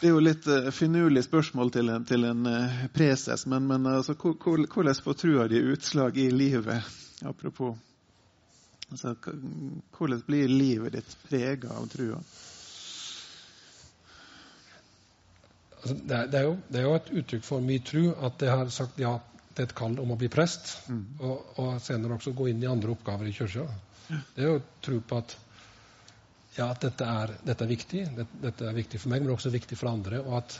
[0.00, 3.90] det er jo litt uh, finurlig spørsmål til en, til en uh, preses, men, men
[3.90, 6.88] altså, hvordan får trua di utslag i livet?
[7.24, 7.76] Apropos
[8.94, 9.14] Altså,
[9.96, 12.20] hvordan blir livet ditt prega av trua?
[15.80, 18.44] Altså, det, er, det, er jo, det, er, jo, et uttrykk for min tru at
[18.46, 19.16] jeg har sagt ja
[19.54, 21.02] til et kall om å bli prest, mm.
[21.26, 23.66] og, og, senere også gå inn i andre oppgaver i kirka.
[24.06, 25.36] Det er jo tro på at
[26.54, 28.06] ja, at dette er, dette er viktig.
[28.14, 30.22] Dette, dette, er viktig for meg, men også viktig for andre.
[30.22, 30.58] Og at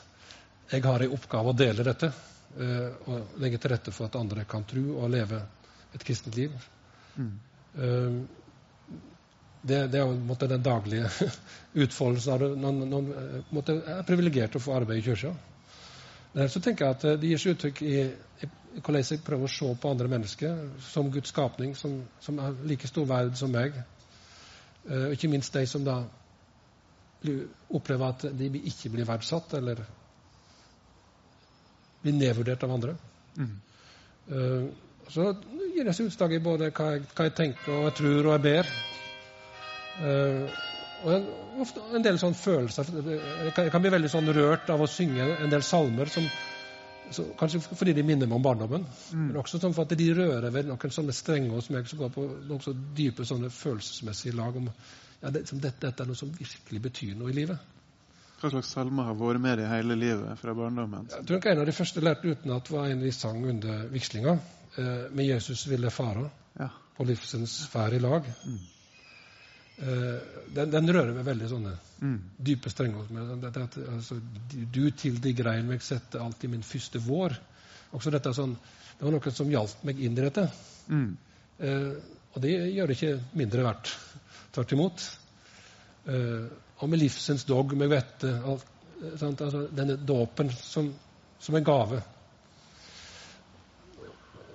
[0.75, 4.47] jeg har en oppgave å dele dette uh, og legge til rette for at andre
[4.51, 5.39] kan tro og leve
[5.95, 6.55] et kristent liv.
[7.15, 7.37] Mm.
[7.79, 8.27] Ehm,
[9.65, 11.09] det, det, er jo den daglige
[11.85, 12.51] utfoldelsen av det.
[12.61, 15.33] Noen, noen måtte, er privilegert å få arbeid i kirka.
[16.51, 17.97] Så tenker jeg at eh, det gir seg uttrykk i,
[18.43, 18.49] i,
[18.81, 22.91] hvordan jeg prøver å se på andre mennesker som Guds skapning, som, som er like
[22.91, 23.77] stor verd som meg.
[24.85, 26.03] Uh, ikke minst de som da
[27.73, 29.79] opplever at de ikke blir verdsatt, eller
[32.03, 32.97] blir nedvurdert av andre.
[33.39, 33.55] Mm.
[34.29, 34.67] Uh,
[35.15, 35.31] så
[35.75, 38.45] gir seg utslag i både hva jeg, hva jeg, tenker og jeg tror og jeg
[38.47, 38.73] ber.
[40.01, 40.63] Uh,
[41.05, 41.29] og en,
[41.61, 42.91] ofte en del sånn følelser.
[42.97, 46.27] Jeg kan, jeg kan bli veldig sånn rørt av å synge en del salmer som
[47.13, 49.27] så, kanskje fordi de minner meg om barndommen, Mm.
[49.27, 52.11] men også sånn for at de rører ved noen sånne strenger hos meg som går
[52.15, 56.17] på noen så dype sånne følelsesmessige lag om ja, det, som dette, dette er noe
[56.17, 57.59] som virkelig betyr noe i livet.
[58.41, 61.07] Hva slags salmer har vært med deg hele livet fra barndommen?
[61.13, 63.87] Jeg tror ikke En av de første jeg lærte utenat, var en vi sang under
[63.93, 64.39] vigslinga.
[64.77, 66.69] Eh, 'Med Jesus ville fara Ja.
[66.97, 68.25] på livsens ferd i lag'.
[69.79, 70.21] Eh,
[70.55, 71.73] den, den rører meg veldig sånne
[72.05, 72.21] Mm.
[72.39, 73.41] dype strenger meg.
[73.41, 74.21] Det, at, altså,
[74.73, 77.37] du til de grein meg sette i min første vår.
[77.93, 78.57] Også dette sånn,
[78.99, 80.45] Det var noe som hjalp meg inn i dette.
[80.89, 81.17] Mm.
[81.59, 81.95] Eh,
[82.35, 83.91] og det gjør det ikke mindre verdt.
[84.53, 85.03] Tvert imot.
[86.07, 86.47] Eh,
[86.81, 88.65] og med livsens dog, med vette alt,
[89.03, 89.41] eh, sant?
[89.41, 90.95] Altså, Denne dåpen som,
[91.41, 92.03] som en gave.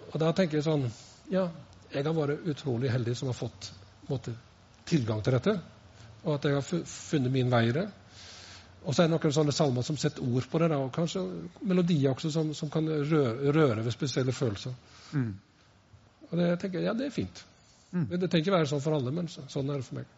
[0.10, 0.88] Og da tenker jeg sånn
[1.30, 1.48] Ja,
[1.94, 3.72] jeg har vært utrolig heldig som har fått
[4.10, 4.34] måtte,
[4.90, 5.56] tilgang til dette.
[6.26, 7.86] Og at jeg har funnet min vei i det.
[8.86, 11.22] Og så er det noen sånne salmer som setter ord på det, da, og kanskje
[11.68, 14.76] melodier også som, som kan røre, røre ved spesielle følelser.
[15.12, 15.34] Mm.
[16.30, 17.44] Og det tenker jeg, ja, det er fint.
[17.92, 18.06] Mm.
[18.06, 20.16] Det, det trenger ikke være sånn for alle, men så, sånn er det for meg.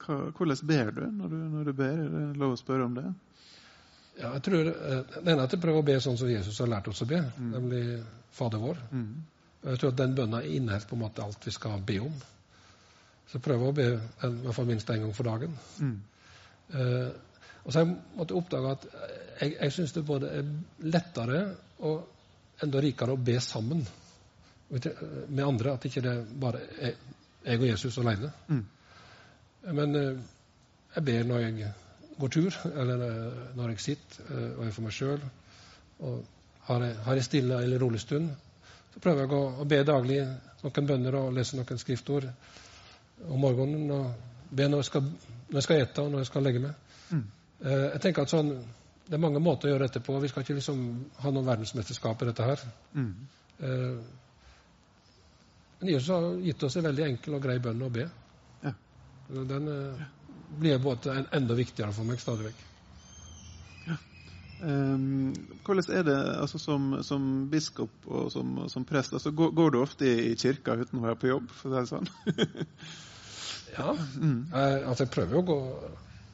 [0.00, 2.04] Hva, hvordan ber du når, du når du ber?
[2.04, 3.08] Er det lov å spørre om det?
[4.20, 6.58] Ja, jeg tror, eh, Det ene er at jeg prøver å be sånn som Jesus
[6.60, 8.02] har lært oss å be, nemlig
[8.36, 8.76] Fader vår.
[8.92, 9.24] Mm.
[9.64, 12.14] Jeg tror at den bønna inneholder på en måte alt vi skal be om.
[13.28, 13.88] Så jeg prøver å be
[14.22, 15.56] den i hvert fall minst én gang for dagen.
[15.78, 15.98] Mm.
[16.74, 17.10] Eh,
[17.64, 18.86] og så har jeg måttet oppdage at
[19.40, 20.48] jeg, jeg syns det både er
[20.80, 21.42] lettere
[21.86, 23.84] og enda rikere å be sammen
[24.70, 25.74] med andre.
[25.74, 26.96] At ikke det bare er
[27.44, 28.32] jeg og Jesus alene.
[28.48, 28.64] Mm.
[29.76, 30.24] Men eh,
[30.96, 31.72] jeg ber når jeg
[32.20, 35.24] går tur, eller eh, når jeg sitter eh, og er for meg sjøl.
[36.06, 36.20] Og
[36.68, 38.30] har jeg, stille eller rolig stund,
[38.94, 40.20] så prøver jeg å, å be daglig
[40.60, 42.28] noen bønner og lese noen skriftord
[43.28, 43.90] om morgenen.
[43.96, 45.10] Og be når jeg skal,
[45.50, 46.94] når jeg skal ete og når jeg skal legge meg.
[47.10, 47.26] Mm.
[47.64, 48.54] Eh, jeg tenker at sånn,
[49.10, 50.14] Det er mange måter å gjøre dette på.
[50.22, 50.82] Vi skal ikke liksom
[51.18, 52.60] ha noen verdensmesterskap i dette her.
[52.94, 53.14] Mm.
[55.80, 58.04] Men Jesus har gitt oss en veldig enkel og grei bønn å be.
[58.62, 58.72] Ja.
[59.50, 60.02] Den eh,
[60.58, 62.66] blir både enda viktigere for meg stadig vekk.
[64.60, 65.32] Um,
[65.64, 69.14] hvordan er det altså, som, som biskop og som, som prest?
[69.16, 71.48] Altså, går, går du ofte i, kirka uten å være på jobb?
[71.56, 72.10] for å si det sånn?
[73.70, 74.48] Ja, Mm.
[74.50, 75.58] Jeg, altså Jeg prøver jo å gå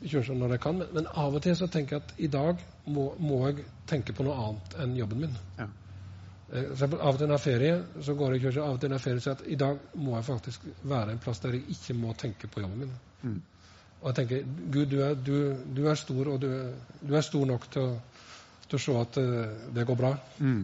[0.00, 2.29] i kirka når jeg kan, men, men av og til så tenker jeg at i
[2.33, 5.37] dag må, må jeg tenke på noe annet enn jobben min.
[5.61, 5.68] Ja.
[6.48, 7.76] Eh, for av og til når jeg har ferie,
[8.09, 8.64] så går jeg i kirka.
[8.64, 11.14] Av og til når jeg har ferie, så at i dag må jeg faktisk være
[11.14, 12.96] en plass der jeg ikke må tenke på jobben min.
[13.22, 13.38] Mm.
[14.07, 15.38] Og jeg tenker Gud, du er, du,
[15.75, 16.51] du er stor, og du,
[17.03, 17.95] du er stor nok til å,
[18.71, 20.12] til å se at eh, det går bra.
[20.38, 20.61] Mm.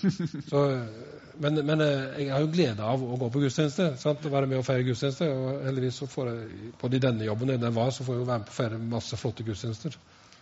[0.50, 3.94] Så, eh, men, men eh, jeg har jo glede av å gå på gudstjeneste.
[4.02, 4.28] Sant?
[4.28, 5.30] Være med og feire gudstjeneste.
[5.32, 8.24] Og heldigvis så får jeg både i denne jobben og den var, så får jeg
[8.26, 9.96] jo være med på å feire masse flotte gudstjenester.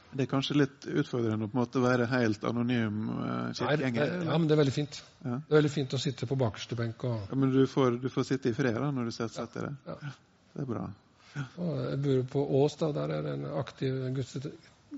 [0.09, 4.15] Det er kanskje litt utfordrende å på en måte være helt anonym uh, kirkegjenger?
[4.25, 5.03] ja, men det er veldig fint.
[5.21, 5.37] Ja.
[5.37, 7.05] Det er veldig fint å sitte på bakerste benk.
[7.05, 9.77] Og, Ja, men du får, du får sitte i fred da, når du setter deg?
[9.87, 10.17] Ja.
[10.57, 10.87] Det er bra.
[11.37, 13.99] Jeg bor på Ås, da, der er det en aktiv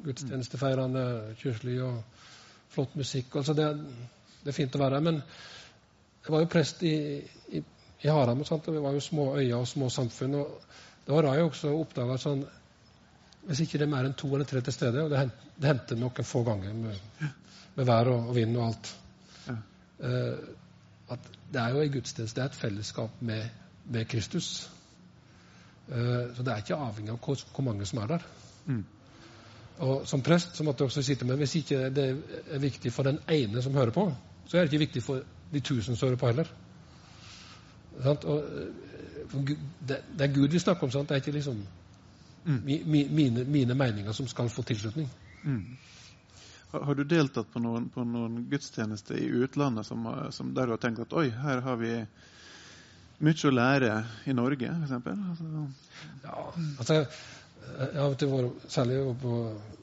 [0.05, 1.05] gudstjenestefeirende
[1.40, 2.03] kirkelig og
[2.71, 3.37] flott musikk.
[3.37, 3.66] Altså det,
[4.45, 5.07] det er fint å være her.
[5.09, 5.21] Men
[6.25, 6.95] jeg var jo prest i,
[7.57, 7.62] i,
[8.05, 10.35] i Haram, og og vi var jo små øyer og små samfunn.
[10.35, 10.61] og
[11.07, 12.45] Da da jeg også oppdaga sånn
[13.49, 15.97] Hvis ikke det er mer enn to eller tre til stede, og det, det hendte
[15.97, 16.99] noen få ganger med,
[17.75, 18.90] med vær og, og vind og alt
[19.47, 19.55] Ja.
[20.05, 20.37] uh,
[21.11, 23.49] At det er jo en gudstjeneste, det er et fellesskap med,
[23.90, 24.71] med Kristus.
[25.90, 28.26] Eh, så det er ikke avhengig av hvor, hvor mange som er der.
[28.66, 28.85] Mm.
[29.81, 32.05] Og Som prest så måtte jeg også sitte med Hvis ikke det
[32.50, 34.11] er viktig for den ene som hører på,
[34.46, 35.22] så er det ikke viktig for
[35.53, 36.53] de tusen som hører på heller.
[38.03, 38.24] Sant?
[38.24, 39.46] Og, eh,
[39.88, 40.90] det, det er Gud vi snakker om.
[40.90, 41.09] Sant?
[41.09, 41.62] Det er ikke liksom
[42.44, 42.64] Mm.
[42.64, 45.09] mi, mi, mine, mine meninger som skal få tilslutning.
[45.44, 45.76] Mm.
[46.70, 50.81] Har, du deltatt på noen, på noen gudstjenester i utlandet som, som der du har
[50.81, 51.90] tenkt at oi, her har vi
[53.21, 53.93] mye å lære
[54.31, 54.95] i Norge, f.eks.?
[54.97, 55.66] Altså,
[56.25, 56.37] Ja,
[56.79, 57.07] altså, jeg
[57.71, 59.35] jeg har vært særlig på,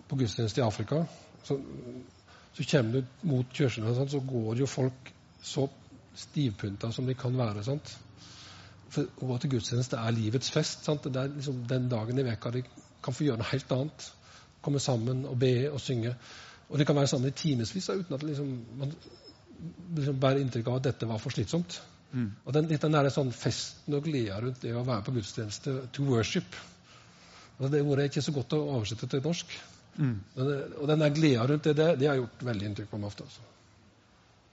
[0.10, 1.04] på gudstjeneste i Afrika.
[1.46, 1.60] Så,
[2.58, 5.14] så kommer du mot kirkene, så går jo folk
[5.44, 5.68] så
[6.18, 7.64] stivpynta som de kan være.
[7.64, 7.94] Sant?
[8.94, 10.86] For Å gå til gudstjeneste er livets fest.
[10.88, 11.06] Sant?
[11.06, 12.64] Det er liksom den dagen i veka de
[13.04, 14.10] kan få gjøre noe helt annet.
[14.66, 16.16] Komme sammen og be og synge.
[16.68, 18.96] Og de kan være sammen i timevis uten at liksom, man
[19.96, 21.80] liksom bærer inntrykk av at dette var for slitsomt.
[22.12, 22.30] Mm.
[22.45, 25.80] Og den, litt den der sånn festen og gleda rundt det å være på gudstjeneste,
[25.95, 26.58] to worship
[27.58, 29.53] altså Det ordet er ikke så godt å oversette til norsk.
[29.97, 30.18] Mm.
[30.36, 33.10] Men, og den der gleda rundt det, det, det har gjort veldig inntrykk på meg
[33.10, 33.26] ofte.
[33.26, 33.45] Altså.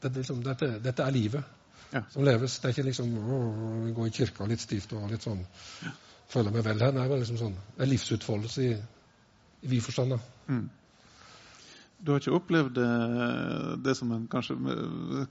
[0.00, 1.52] Dette, liksom, dette, dette er livet
[1.92, 2.00] Ja.
[2.10, 2.56] som leves.
[2.58, 3.40] Det er ikke liksom å,
[3.94, 5.44] gå i kirka litt stivt og litt sånn
[6.32, 6.94] føler meg vel her.
[6.96, 8.72] Det er liksom sånn, det er livsutfoldelse i,
[9.64, 10.16] i vid forstand.
[10.48, 10.64] Mm.
[12.04, 14.56] Du har ikke opplevd det, eh, som en kanskje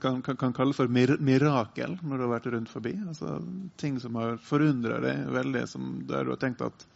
[0.02, 2.96] kan, kan, kan, kalle for mir mirakel når du har vært rundt forbi?
[3.06, 3.36] Altså,
[3.78, 6.86] ting som har forundra deg veldig, som der du har tenkt at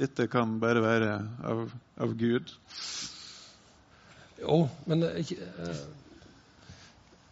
[0.00, 1.12] dette kan bare være
[1.52, 1.66] av,
[2.00, 2.54] av Gud?
[4.40, 5.84] Jo, men ikke, eh,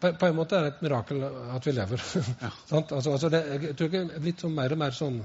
[0.00, 2.05] på, på, en måte er det et mirakel at vi lever.
[2.42, 2.52] Ja.
[2.76, 5.22] altså, altså det, jeg tror ikke det er blitt sånn mer og mer sånn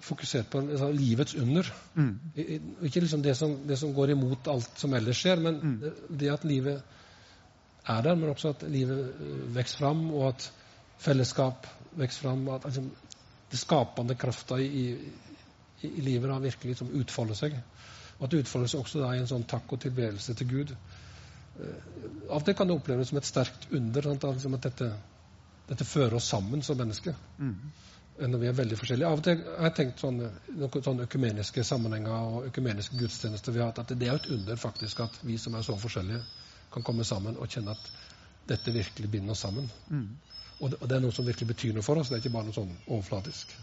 [0.00, 1.72] fokusert på liksom, livets under.
[1.94, 2.20] Mm.
[2.82, 5.74] Ikke liksom det som, det som, går imot alt som ellers skjer, men mm.
[5.82, 5.92] det,
[6.22, 6.82] det, at livet
[7.88, 10.52] er der, men også at livet øh, vokser fram, og at
[10.98, 11.66] fellesskap
[11.98, 12.48] vokser fram.
[12.48, 12.90] at liksom,
[13.50, 15.10] Det skapende krafta i, i,
[15.82, 17.54] i, livet da virkelig liksom utfolder seg.
[18.18, 20.74] Og at det utfolder seg også da i en sånn takk og tilbedelse til Gud.
[21.58, 21.78] Uh,
[22.28, 24.02] av og til kan det oppleves som et sterkt under.
[24.02, 24.26] Sant?
[24.28, 24.90] Altså, at dette,
[25.70, 27.16] dette fører oss sammen som mennesker.
[27.38, 27.70] Mm
[28.18, 29.08] når vi er veldig forskjellige.
[29.08, 33.62] Av og til har jeg tenkt sånne, noen sånne økumeniske sammenhenger og økumeniske gudstjenester vi
[33.62, 36.20] har hatt, at det er et under faktisk at vi som er så forskjellige,
[36.74, 37.90] kan komme sammen og kjenne at
[38.48, 39.70] dette virkelig binder oss sammen.
[39.88, 40.08] Mm.
[40.58, 42.10] Og, det, og, det, er noe som virkelig betyr noe for oss.
[42.10, 43.54] Det er ikke bare noe sånn overflatisk.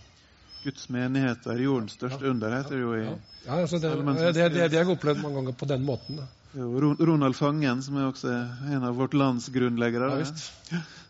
[0.63, 2.31] Guds menighet er jordens største ja.
[2.31, 3.13] under, heter det jo i ja.
[3.45, 6.21] ja altså det, det, det, det, jeg har opplevd mange ganger på den måten.
[6.23, 6.29] Da.
[6.55, 8.31] Ronald Fangen, som er også
[8.71, 10.13] en av vårt lands grunnleggere.
[10.13, 10.47] Ja, visst.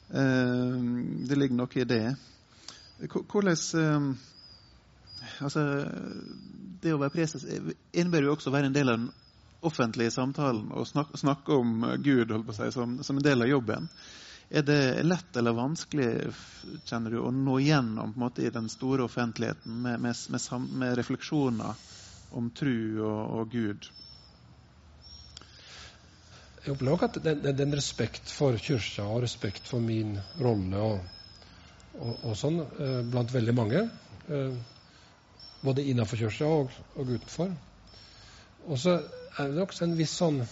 [0.10, 0.80] Eh,
[1.30, 2.06] det ligger noe i det.
[3.00, 4.16] Hvordan eh,
[5.41, 5.62] Altså,
[6.82, 9.08] det å være preses innebærer jo også å være en del av den
[9.66, 13.89] offentlige samtalen og snakke, snakke om Gud si, som, som, en del av jobben.
[14.50, 16.10] Er det lett eller vanskelig
[16.86, 20.70] kjenner du, å nå gjennom på en måte, i den store offentligheten med, med, med,
[20.84, 21.82] med refleksjoner
[22.38, 23.89] om tru og, og, Gud?
[26.66, 31.14] Jeg opplever at den, den, den respekt for kirka og respekt for min rolle og
[32.00, 33.86] og, og sånn eh, blant veldig mange.
[34.28, 34.54] Eh,
[35.66, 37.56] både innenfor kirka og, og, utenfor.
[38.66, 39.00] Og så
[39.39, 40.46] er det også en viss sånn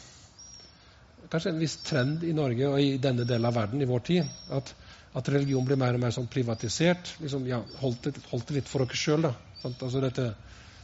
[1.31, 4.49] Kanskje en viss trend i Norge og i denne delen av verden i vår tid
[4.53, 4.73] at,
[5.17, 7.13] at religion blir mer og mer sånn privatisert.
[7.23, 9.31] Liksom, ja, Holdt det, holdt det litt for dere sjøl, da.
[9.71, 10.25] Altså dette,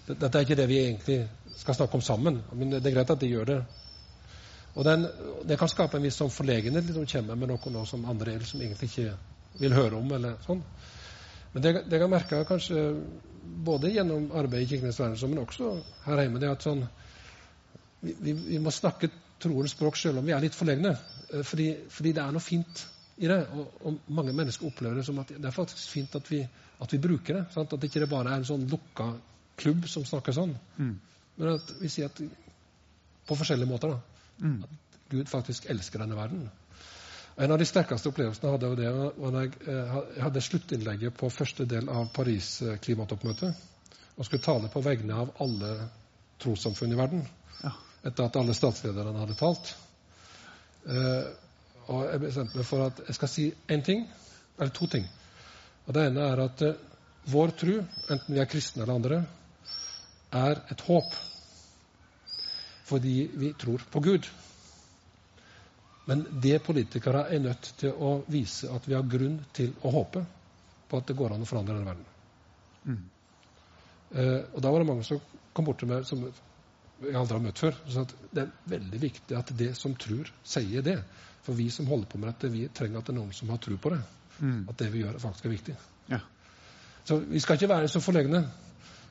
[0.07, 1.20] dette er ikke det vi egentlig
[1.60, 2.39] skal snakke om sammen.
[2.55, 3.60] Men det er greit at de gjør det.
[4.80, 5.05] Og den,
[5.45, 6.88] Det kan skape en viss sånn forlegenhet.
[6.88, 9.18] Liksom, kommer med noe nå som andre liksom egentlig ikke
[9.59, 10.11] vil høre om.
[10.15, 10.61] eller sånn.
[11.53, 12.83] Men det, det jeg merka kanskje
[13.65, 15.71] både gjennom arbeidet i Kirkenes verdensrom, men også
[16.05, 16.83] her hjemme, det er at sånn,
[18.03, 19.09] vi, vi, vi, må snakke
[19.41, 20.93] troens språk selv om vi er litt forlegne.
[21.31, 22.85] Eh, fordi, fordi det er noe fint
[23.19, 23.39] i det.
[23.55, 26.43] Og, og, mange mennesker opplever det som at det er faktisk fint at vi,
[26.79, 27.45] at vi bruker det.
[27.55, 27.73] Sant?
[27.73, 29.11] At det ikke bare er en sånn lukka
[29.59, 30.53] klubb som snakker sånn.
[30.77, 30.93] Mm.
[31.39, 32.21] Men at vi sier at
[33.29, 33.99] på forskjellige måter da,
[34.41, 34.55] mm.
[34.65, 36.47] at Gud faktisk elsker denne verden.
[37.39, 41.29] En av de sterkeste opplevelsene hadde jeg det var da eh, jeg hadde sluttinnlegget på
[41.31, 43.61] første del av Paris-klimatoppmøtet
[44.19, 45.69] og skulle tale på vegne av alle
[46.43, 47.21] trossamfunn i verden
[47.61, 47.71] ja.
[48.03, 49.71] etter at alle statslederne hadde talt.
[50.83, 51.29] Eh,
[51.89, 54.03] og jeg bestemte meg for at jeg skal si én ting,
[54.59, 55.07] eller to ting.
[55.87, 56.75] Og Det ene er at eh,
[57.31, 57.79] vår tro,
[58.11, 59.23] enten vi er kristne eller andre,
[60.35, 61.15] er et håp
[62.89, 64.27] fordi vi tror på Gud.
[66.10, 70.24] Men det politikere er nødt til å vise at vi har grunn til å håpe
[70.89, 72.05] på at det går an å forandre denne verden.
[72.89, 73.01] Mm.
[74.18, 75.20] Eh, og Da var det mange som
[75.53, 77.78] kom bort til meg som jeg aldri har møtt før.
[77.88, 80.97] Så det er veldig viktig at det som tror, sier det.
[81.45, 83.62] For vi som holder på med dette, vi trenger at det er noen som har
[83.64, 84.01] tro på det.
[84.39, 84.64] Mm.
[84.72, 85.78] At det vi gjør, faktisk er viktig.
[86.10, 86.20] Ja.
[87.05, 88.43] Så vi skal ikke være så forlegne.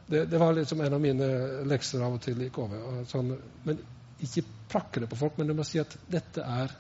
[0.08, 1.30] Det, det, var liksom en av mine
[1.68, 2.76] lekser av og til i KV.
[3.08, 3.32] Sånn,
[3.64, 3.80] men
[4.24, 6.72] ikke prakke det på folk, men du må si at dette er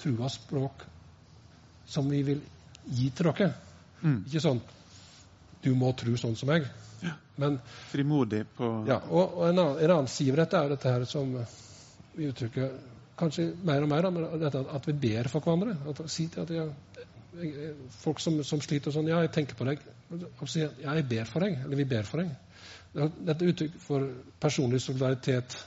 [0.00, 0.84] truas språk
[1.90, 2.42] som vi vil
[2.90, 3.52] gi til dere.
[4.00, 4.22] Mm.
[4.26, 4.60] Ikke sånn
[5.60, 6.68] du må tro sånn som meg.
[7.04, 7.14] Ja.
[7.40, 7.58] Men,
[7.90, 9.00] Frimodig på Ja.
[9.08, 11.34] Og, og en, annen, en, annen, side ved dette er dette her som
[12.16, 12.72] vi uttrykker
[13.20, 14.08] kanskje mer og mer,
[14.40, 15.76] dette, at vi ber for hverandre.
[15.92, 19.82] At, si til at jeg, folk som, som, sliter sånn Ja, jeg tenker på deg.
[20.10, 21.60] Og si ja, jeg ber for deg.
[21.64, 22.32] Eller vi ber for deg.
[22.96, 24.08] Dette er uttrykk for
[24.42, 25.58] personlig solidaritet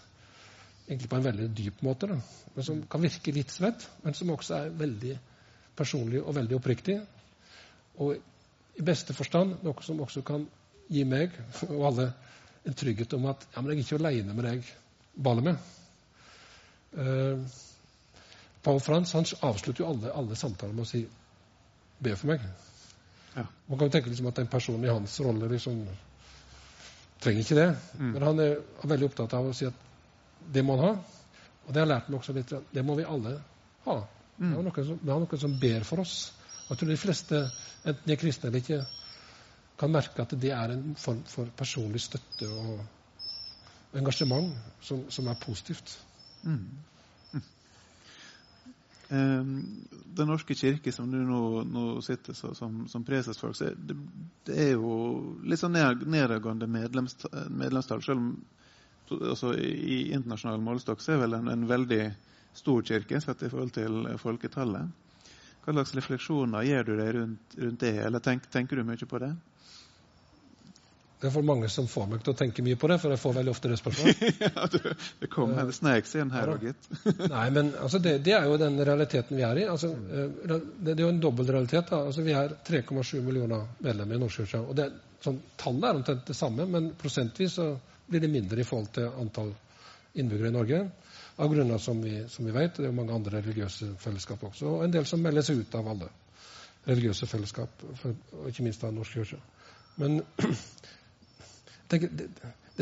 [0.88, 2.17] egentlig på en veldig dyp måte, da,
[2.55, 5.15] men som kan virke litt svett, men som også er veldig
[5.77, 6.99] personlig og veldig oppriktig.
[8.03, 8.15] Og
[8.77, 10.45] i beste forstand noe som også kan
[10.91, 11.34] gi meg
[11.69, 12.07] og alle
[12.63, 14.71] en trygghet om at ja, men jeg er ikke aleine med deg
[15.25, 15.71] baller med.
[16.93, 17.43] Uh,
[18.63, 21.03] Paul Frans han avslutter jo alle, alle, samtaler med å si
[21.99, 22.45] 'be for meg'.
[23.36, 23.45] Ja.
[23.67, 25.88] Man kan jo tenke liksom at en person i hans rolle liksom
[27.19, 27.75] trenger ikke det.
[27.99, 28.11] Mm.
[28.13, 29.73] Men han er veldig opptatt av å si at
[30.51, 31.19] det må han ha.
[31.63, 32.51] Og det har lært meg også litt.
[32.73, 33.37] Det må vi alle
[33.85, 33.97] ha.
[34.37, 34.49] Mm.
[34.49, 36.17] Vi, har noen som, har noen som ber for oss.
[36.69, 37.41] Jeg tror de fleste,
[37.83, 38.81] enten de er kristne eller ikke,
[39.79, 45.39] kan merke at det er en form for personlig støtte og engasjement som, som er
[45.41, 45.95] positivt.
[46.43, 46.65] Mm.
[49.13, 49.87] Mm.
[50.17, 53.97] Den norske kirke, som du nå, nå sitter så, som, som preses for, det,
[54.47, 54.93] det, er jo
[55.45, 58.01] litt sånn nedadgående medlemstall.
[58.01, 58.31] Selv om
[59.11, 62.03] altså, i internasjonal målestokk så er vel en, en veldig
[62.53, 64.99] stor kirke sett i forhold til folketallet.
[65.63, 69.21] Hva slags refleksjoner gjør du deg rundt, rundt det, eller tenk, tenker du mye på
[69.23, 69.31] det?
[71.23, 73.19] Det er for mange som får meg til å tenke mye på det, for jeg
[73.21, 74.23] får veldig ofte det spørsmålet.
[74.43, 76.89] ja, du, det kom en snek seg inn her òg, gitt.
[77.31, 79.63] Nei, men altså, det, det, er jo den realiteten vi er i.
[79.71, 81.93] Altså, eh, det, det, er jo en dobbeltrealitet.
[81.95, 84.59] Altså, vi er 3,7 millioner medlemmer i Norskirka.
[84.67, 84.89] og det,
[85.24, 87.69] sånn, Tallet er omtrent det samme, men prosentvis så
[88.07, 89.53] blir det mindre i forhold til antall
[90.19, 90.82] innbyggere i Norge.
[91.41, 92.76] Av grunner som vi, som vi vet.
[92.76, 94.67] Det er jo mange andre religiøse fellesskap også.
[94.69, 96.09] Og en del som melder seg ut av alle
[96.86, 99.39] religiøse fellesskap, og ikke minst av Norsk kirke.
[100.01, 100.19] Men
[101.89, 102.28] tenk, det,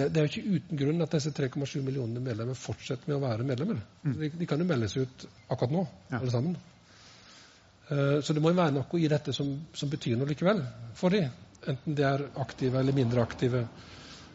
[0.08, 3.46] det, er jo ikke uten grunn at disse 3,7 millionene medlemmer fortsetter med å være
[3.48, 3.80] medlemmer.
[4.04, 4.18] Mm.
[4.18, 6.20] De, de, kan jo melde seg ut akkurat nå, ja.
[6.22, 6.58] alle sammen.
[7.92, 10.64] Uh, så det må jo være noe i dette som, som betyr noe likevel
[10.98, 11.30] for dem.
[11.70, 13.66] Enten de er aktive eller mindre aktive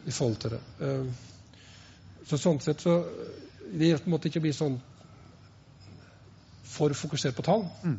[0.07, 0.61] i forhold til det.
[0.79, 1.25] Uh,
[2.27, 2.99] så sånn sett så
[3.67, 4.77] Det måtte ikke bli sånn
[6.63, 7.65] for fokusert på tall.
[7.83, 7.97] Mm.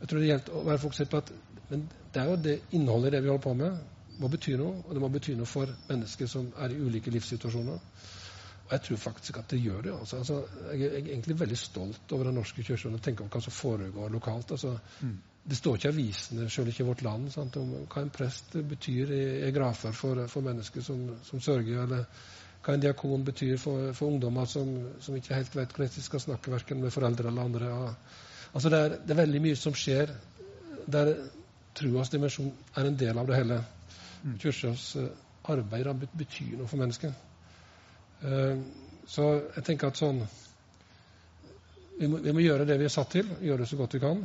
[0.00, 1.30] Jeg tror det gjelder å være fokusert på at
[1.68, 3.78] men det er jo det innholdet i det vi holder på med,
[4.22, 7.80] må bety noe, og det må bety noe for mennesker som er i ulike livssituasjoner.
[8.66, 9.94] Og jeg tror faktisk at det gjør det.
[9.94, 10.38] Altså, altså,
[10.72, 14.14] jeg, er, egentlig veldig stolt over Den norske kirke og tenker på hva som foregår
[14.14, 14.54] lokalt.
[14.56, 15.16] Altså, mm.
[15.46, 18.56] Det står ikke i avisene, selv ikke i vårt land, sant, om hva en prest
[18.66, 22.06] betyr i, i grafer for, for, mennesker som, som, sørger, eller
[22.66, 26.24] hva en diakon betyr for, for ungdommer som, som, ikke helt vet hvordan de skal
[26.24, 27.74] snakke verken med foreldre eller andre.
[28.52, 30.10] Altså, det, er, det er veldig mye som skjer
[30.90, 31.12] der
[31.76, 33.60] troas dimensjon er en del av det hele.
[34.42, 35.10] Kirkas eh,
[35.52, 37.14] arbeid betyr noe for mennesket.
[38.24, 38.58] Eh,
[39.06, 40.24] så jeg tenker at sånn
[41.96, 44.02] vi må, vi må, gjøre det vi er satt til, gjøre det så godt vi
[44.02, 44.24] kan.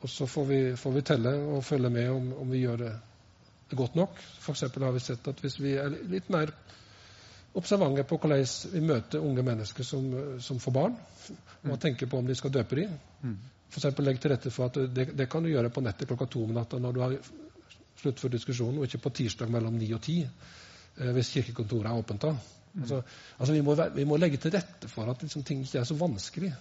[0.00, 2.92] Og så får vi, får vi telle og følge med om, om vi gjør det,
[3.76, 4.18] godt nok.
[4.40, 4.60] F.eks.
[4.60, 6.50] har vi sett at hvis vi er litt mer
[7.54, 10.08] observante på hvordan vi møter unge mennesker som,
[10.42, 10.96] som får barn,
[11.62, 11.78] og mm.
[11.82, 13.36] tenker på om de skal døpe dem, mm.
[13.70, 13.90] f.eks.
[14.00, 16.54] legg til rette for at det, det, kan du gjøre på nettet klokka to om
[16.56, 17.16] natta når du har
[18.00, 22.24] sluttført diskusjonen, og ikke på tirsdag mellom ni og ti, eh, hvis kirkekontoret er åpent
[22.24, 22.32] da.
[22.70, 22.82] Mm.
[22.82, 23.02] Altså,
[23.36, 25.98] altså vi, må, vi, må, legge til rette for at liksom, ting ikke er så
[25.98, 26.52] vanskelig.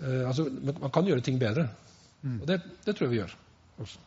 [0.00, 1.68] Uh, altså, man kan gjøre ting bedre.
[2.24, 2.40] Mm.
[2.40, 3.32] Og det, det, tror jeg vi gjør
[3.84, 4.04] også.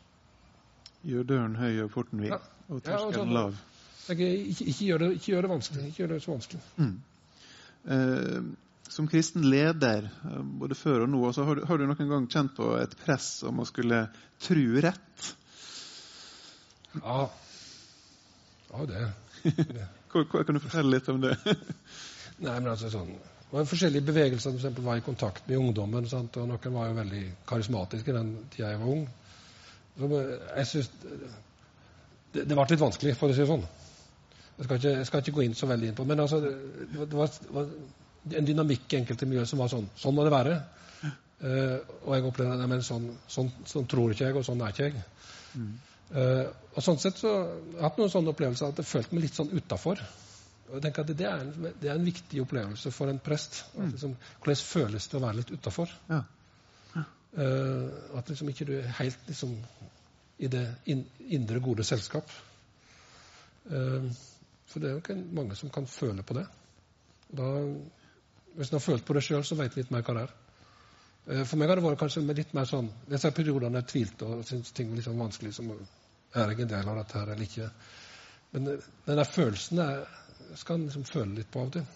[1.07, 2.39] Gjør døren høy og porten vid, ja.
[2.68, 3.59] og terskelen ja, lav.
[4.07, 5.84] Ikke, ikke, ikke, gjør det, ikke, gjør det, vanskelig.
[5.88, 6.61] Ikke gjør det så vanskelig.
[6.78, 6.95] Mm.
[7.95, 8.39] Eh,
[8.89, 12.72] som kristen leder, eh, både før og nå, har, har, du noen gang kjent på
[12.82, 14.07] et press om å skulle
[14.43, 15.32] tru rett?
[16.97, 17.20] Ja.
[18.72, 19.05] Ja, det.
[20.11, 21.36] hva, kan du fortelle litt om det?
[22.41, 23.13] Nei, men altså sånn
[23.48, 26.08] det var forskjellige bevegelser som for var i kontakt med ungdommen.
[26.12, 26.36] Sant?
[26.38, 29.06] og Noen var jo veldig karismatiske den tida jeg var ung.
[29.98, 30.89] Så jeg synes
[32.34, 33.64] det, det ble litt vanskelig, for å si det sånn.
[34.58, 37.08] Jeg skal, ikke, jeg skal ikke, gå inn så veldig inn på Men altså, det,
[37.14, 37.72] var, det var
[38.41, 39.88] en dynamikk i enkelte miljøer som var sånn.
[39.95, 40.60] Sånn må det være.
[41.38, 44.88] Uh, og jeg opplevde at sånn, sånn, sånn, tror ikke jeg, og sånn er ikke
[44.89, 45.04] jeg.
[45.54, 45.74] Mm.
[46.10, 49.28] Uh, og sånn sett så har jeg hatt noen sånne opplevelser at jeg følte meg
[49.28, 50.02] litt sånn utafor.
[50.68, 53.61] Og jeg tenker at det er, en, det er, en, viktig opplevelse for en prest.
[53.76, 53.91] Mm.
[53.93, 55.93] Liksom, hvordan føles det å være litt utafor?
[56.09, 56.24] Ja.
[56.95, 57.03] Ja.
[57.38, 59.53] Uh, at liksom ikke du er helt liksom,
[60.43, 61.05] i det in,
[61.39, 62.34] indre, gode selskap.
[63.72, 64.09] Uh,
[64.68, 66.43] for det er jo ikke mange som kan føle på det.
[67.38, 67.47] Da,
[68.57, 70.36] hvis en har følt på det sjøl, så veit en litt mer hva det er.
[71.30, 74.43] Uh, for meg har det vært kanskje litt mer sånn Disse periodene jeg tvilte og
[74.47, 75.55] syntes ting var litt sånn vanskelig.
[75.55, 77.72] som er jeg en del av dette her eller ikke?
[78.51, 80.05] Men den der følelsen der,
[80.56, 81.88] skal en liksom føle litt på av og til.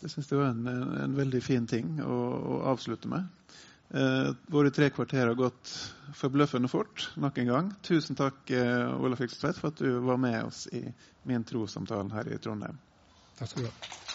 [0.00, 0.66] Det syns jeg var en,
[1.00, 2.16] en, veldig fin ting å,
[2.54, 3.30] å avslutte med.
[3.94, 5.70] Eh, våre tre kvarter har gått
[6.18, 7.70] forbløffende fort nok en gang.
[7.86, 10.84] Tusen takk, eh, Olaf Fikstvedt, for at du var med oss i
[11.30, 12.80] min trossamtale her i Trondheim.
[13.38, 14.13] Takk skal du ha.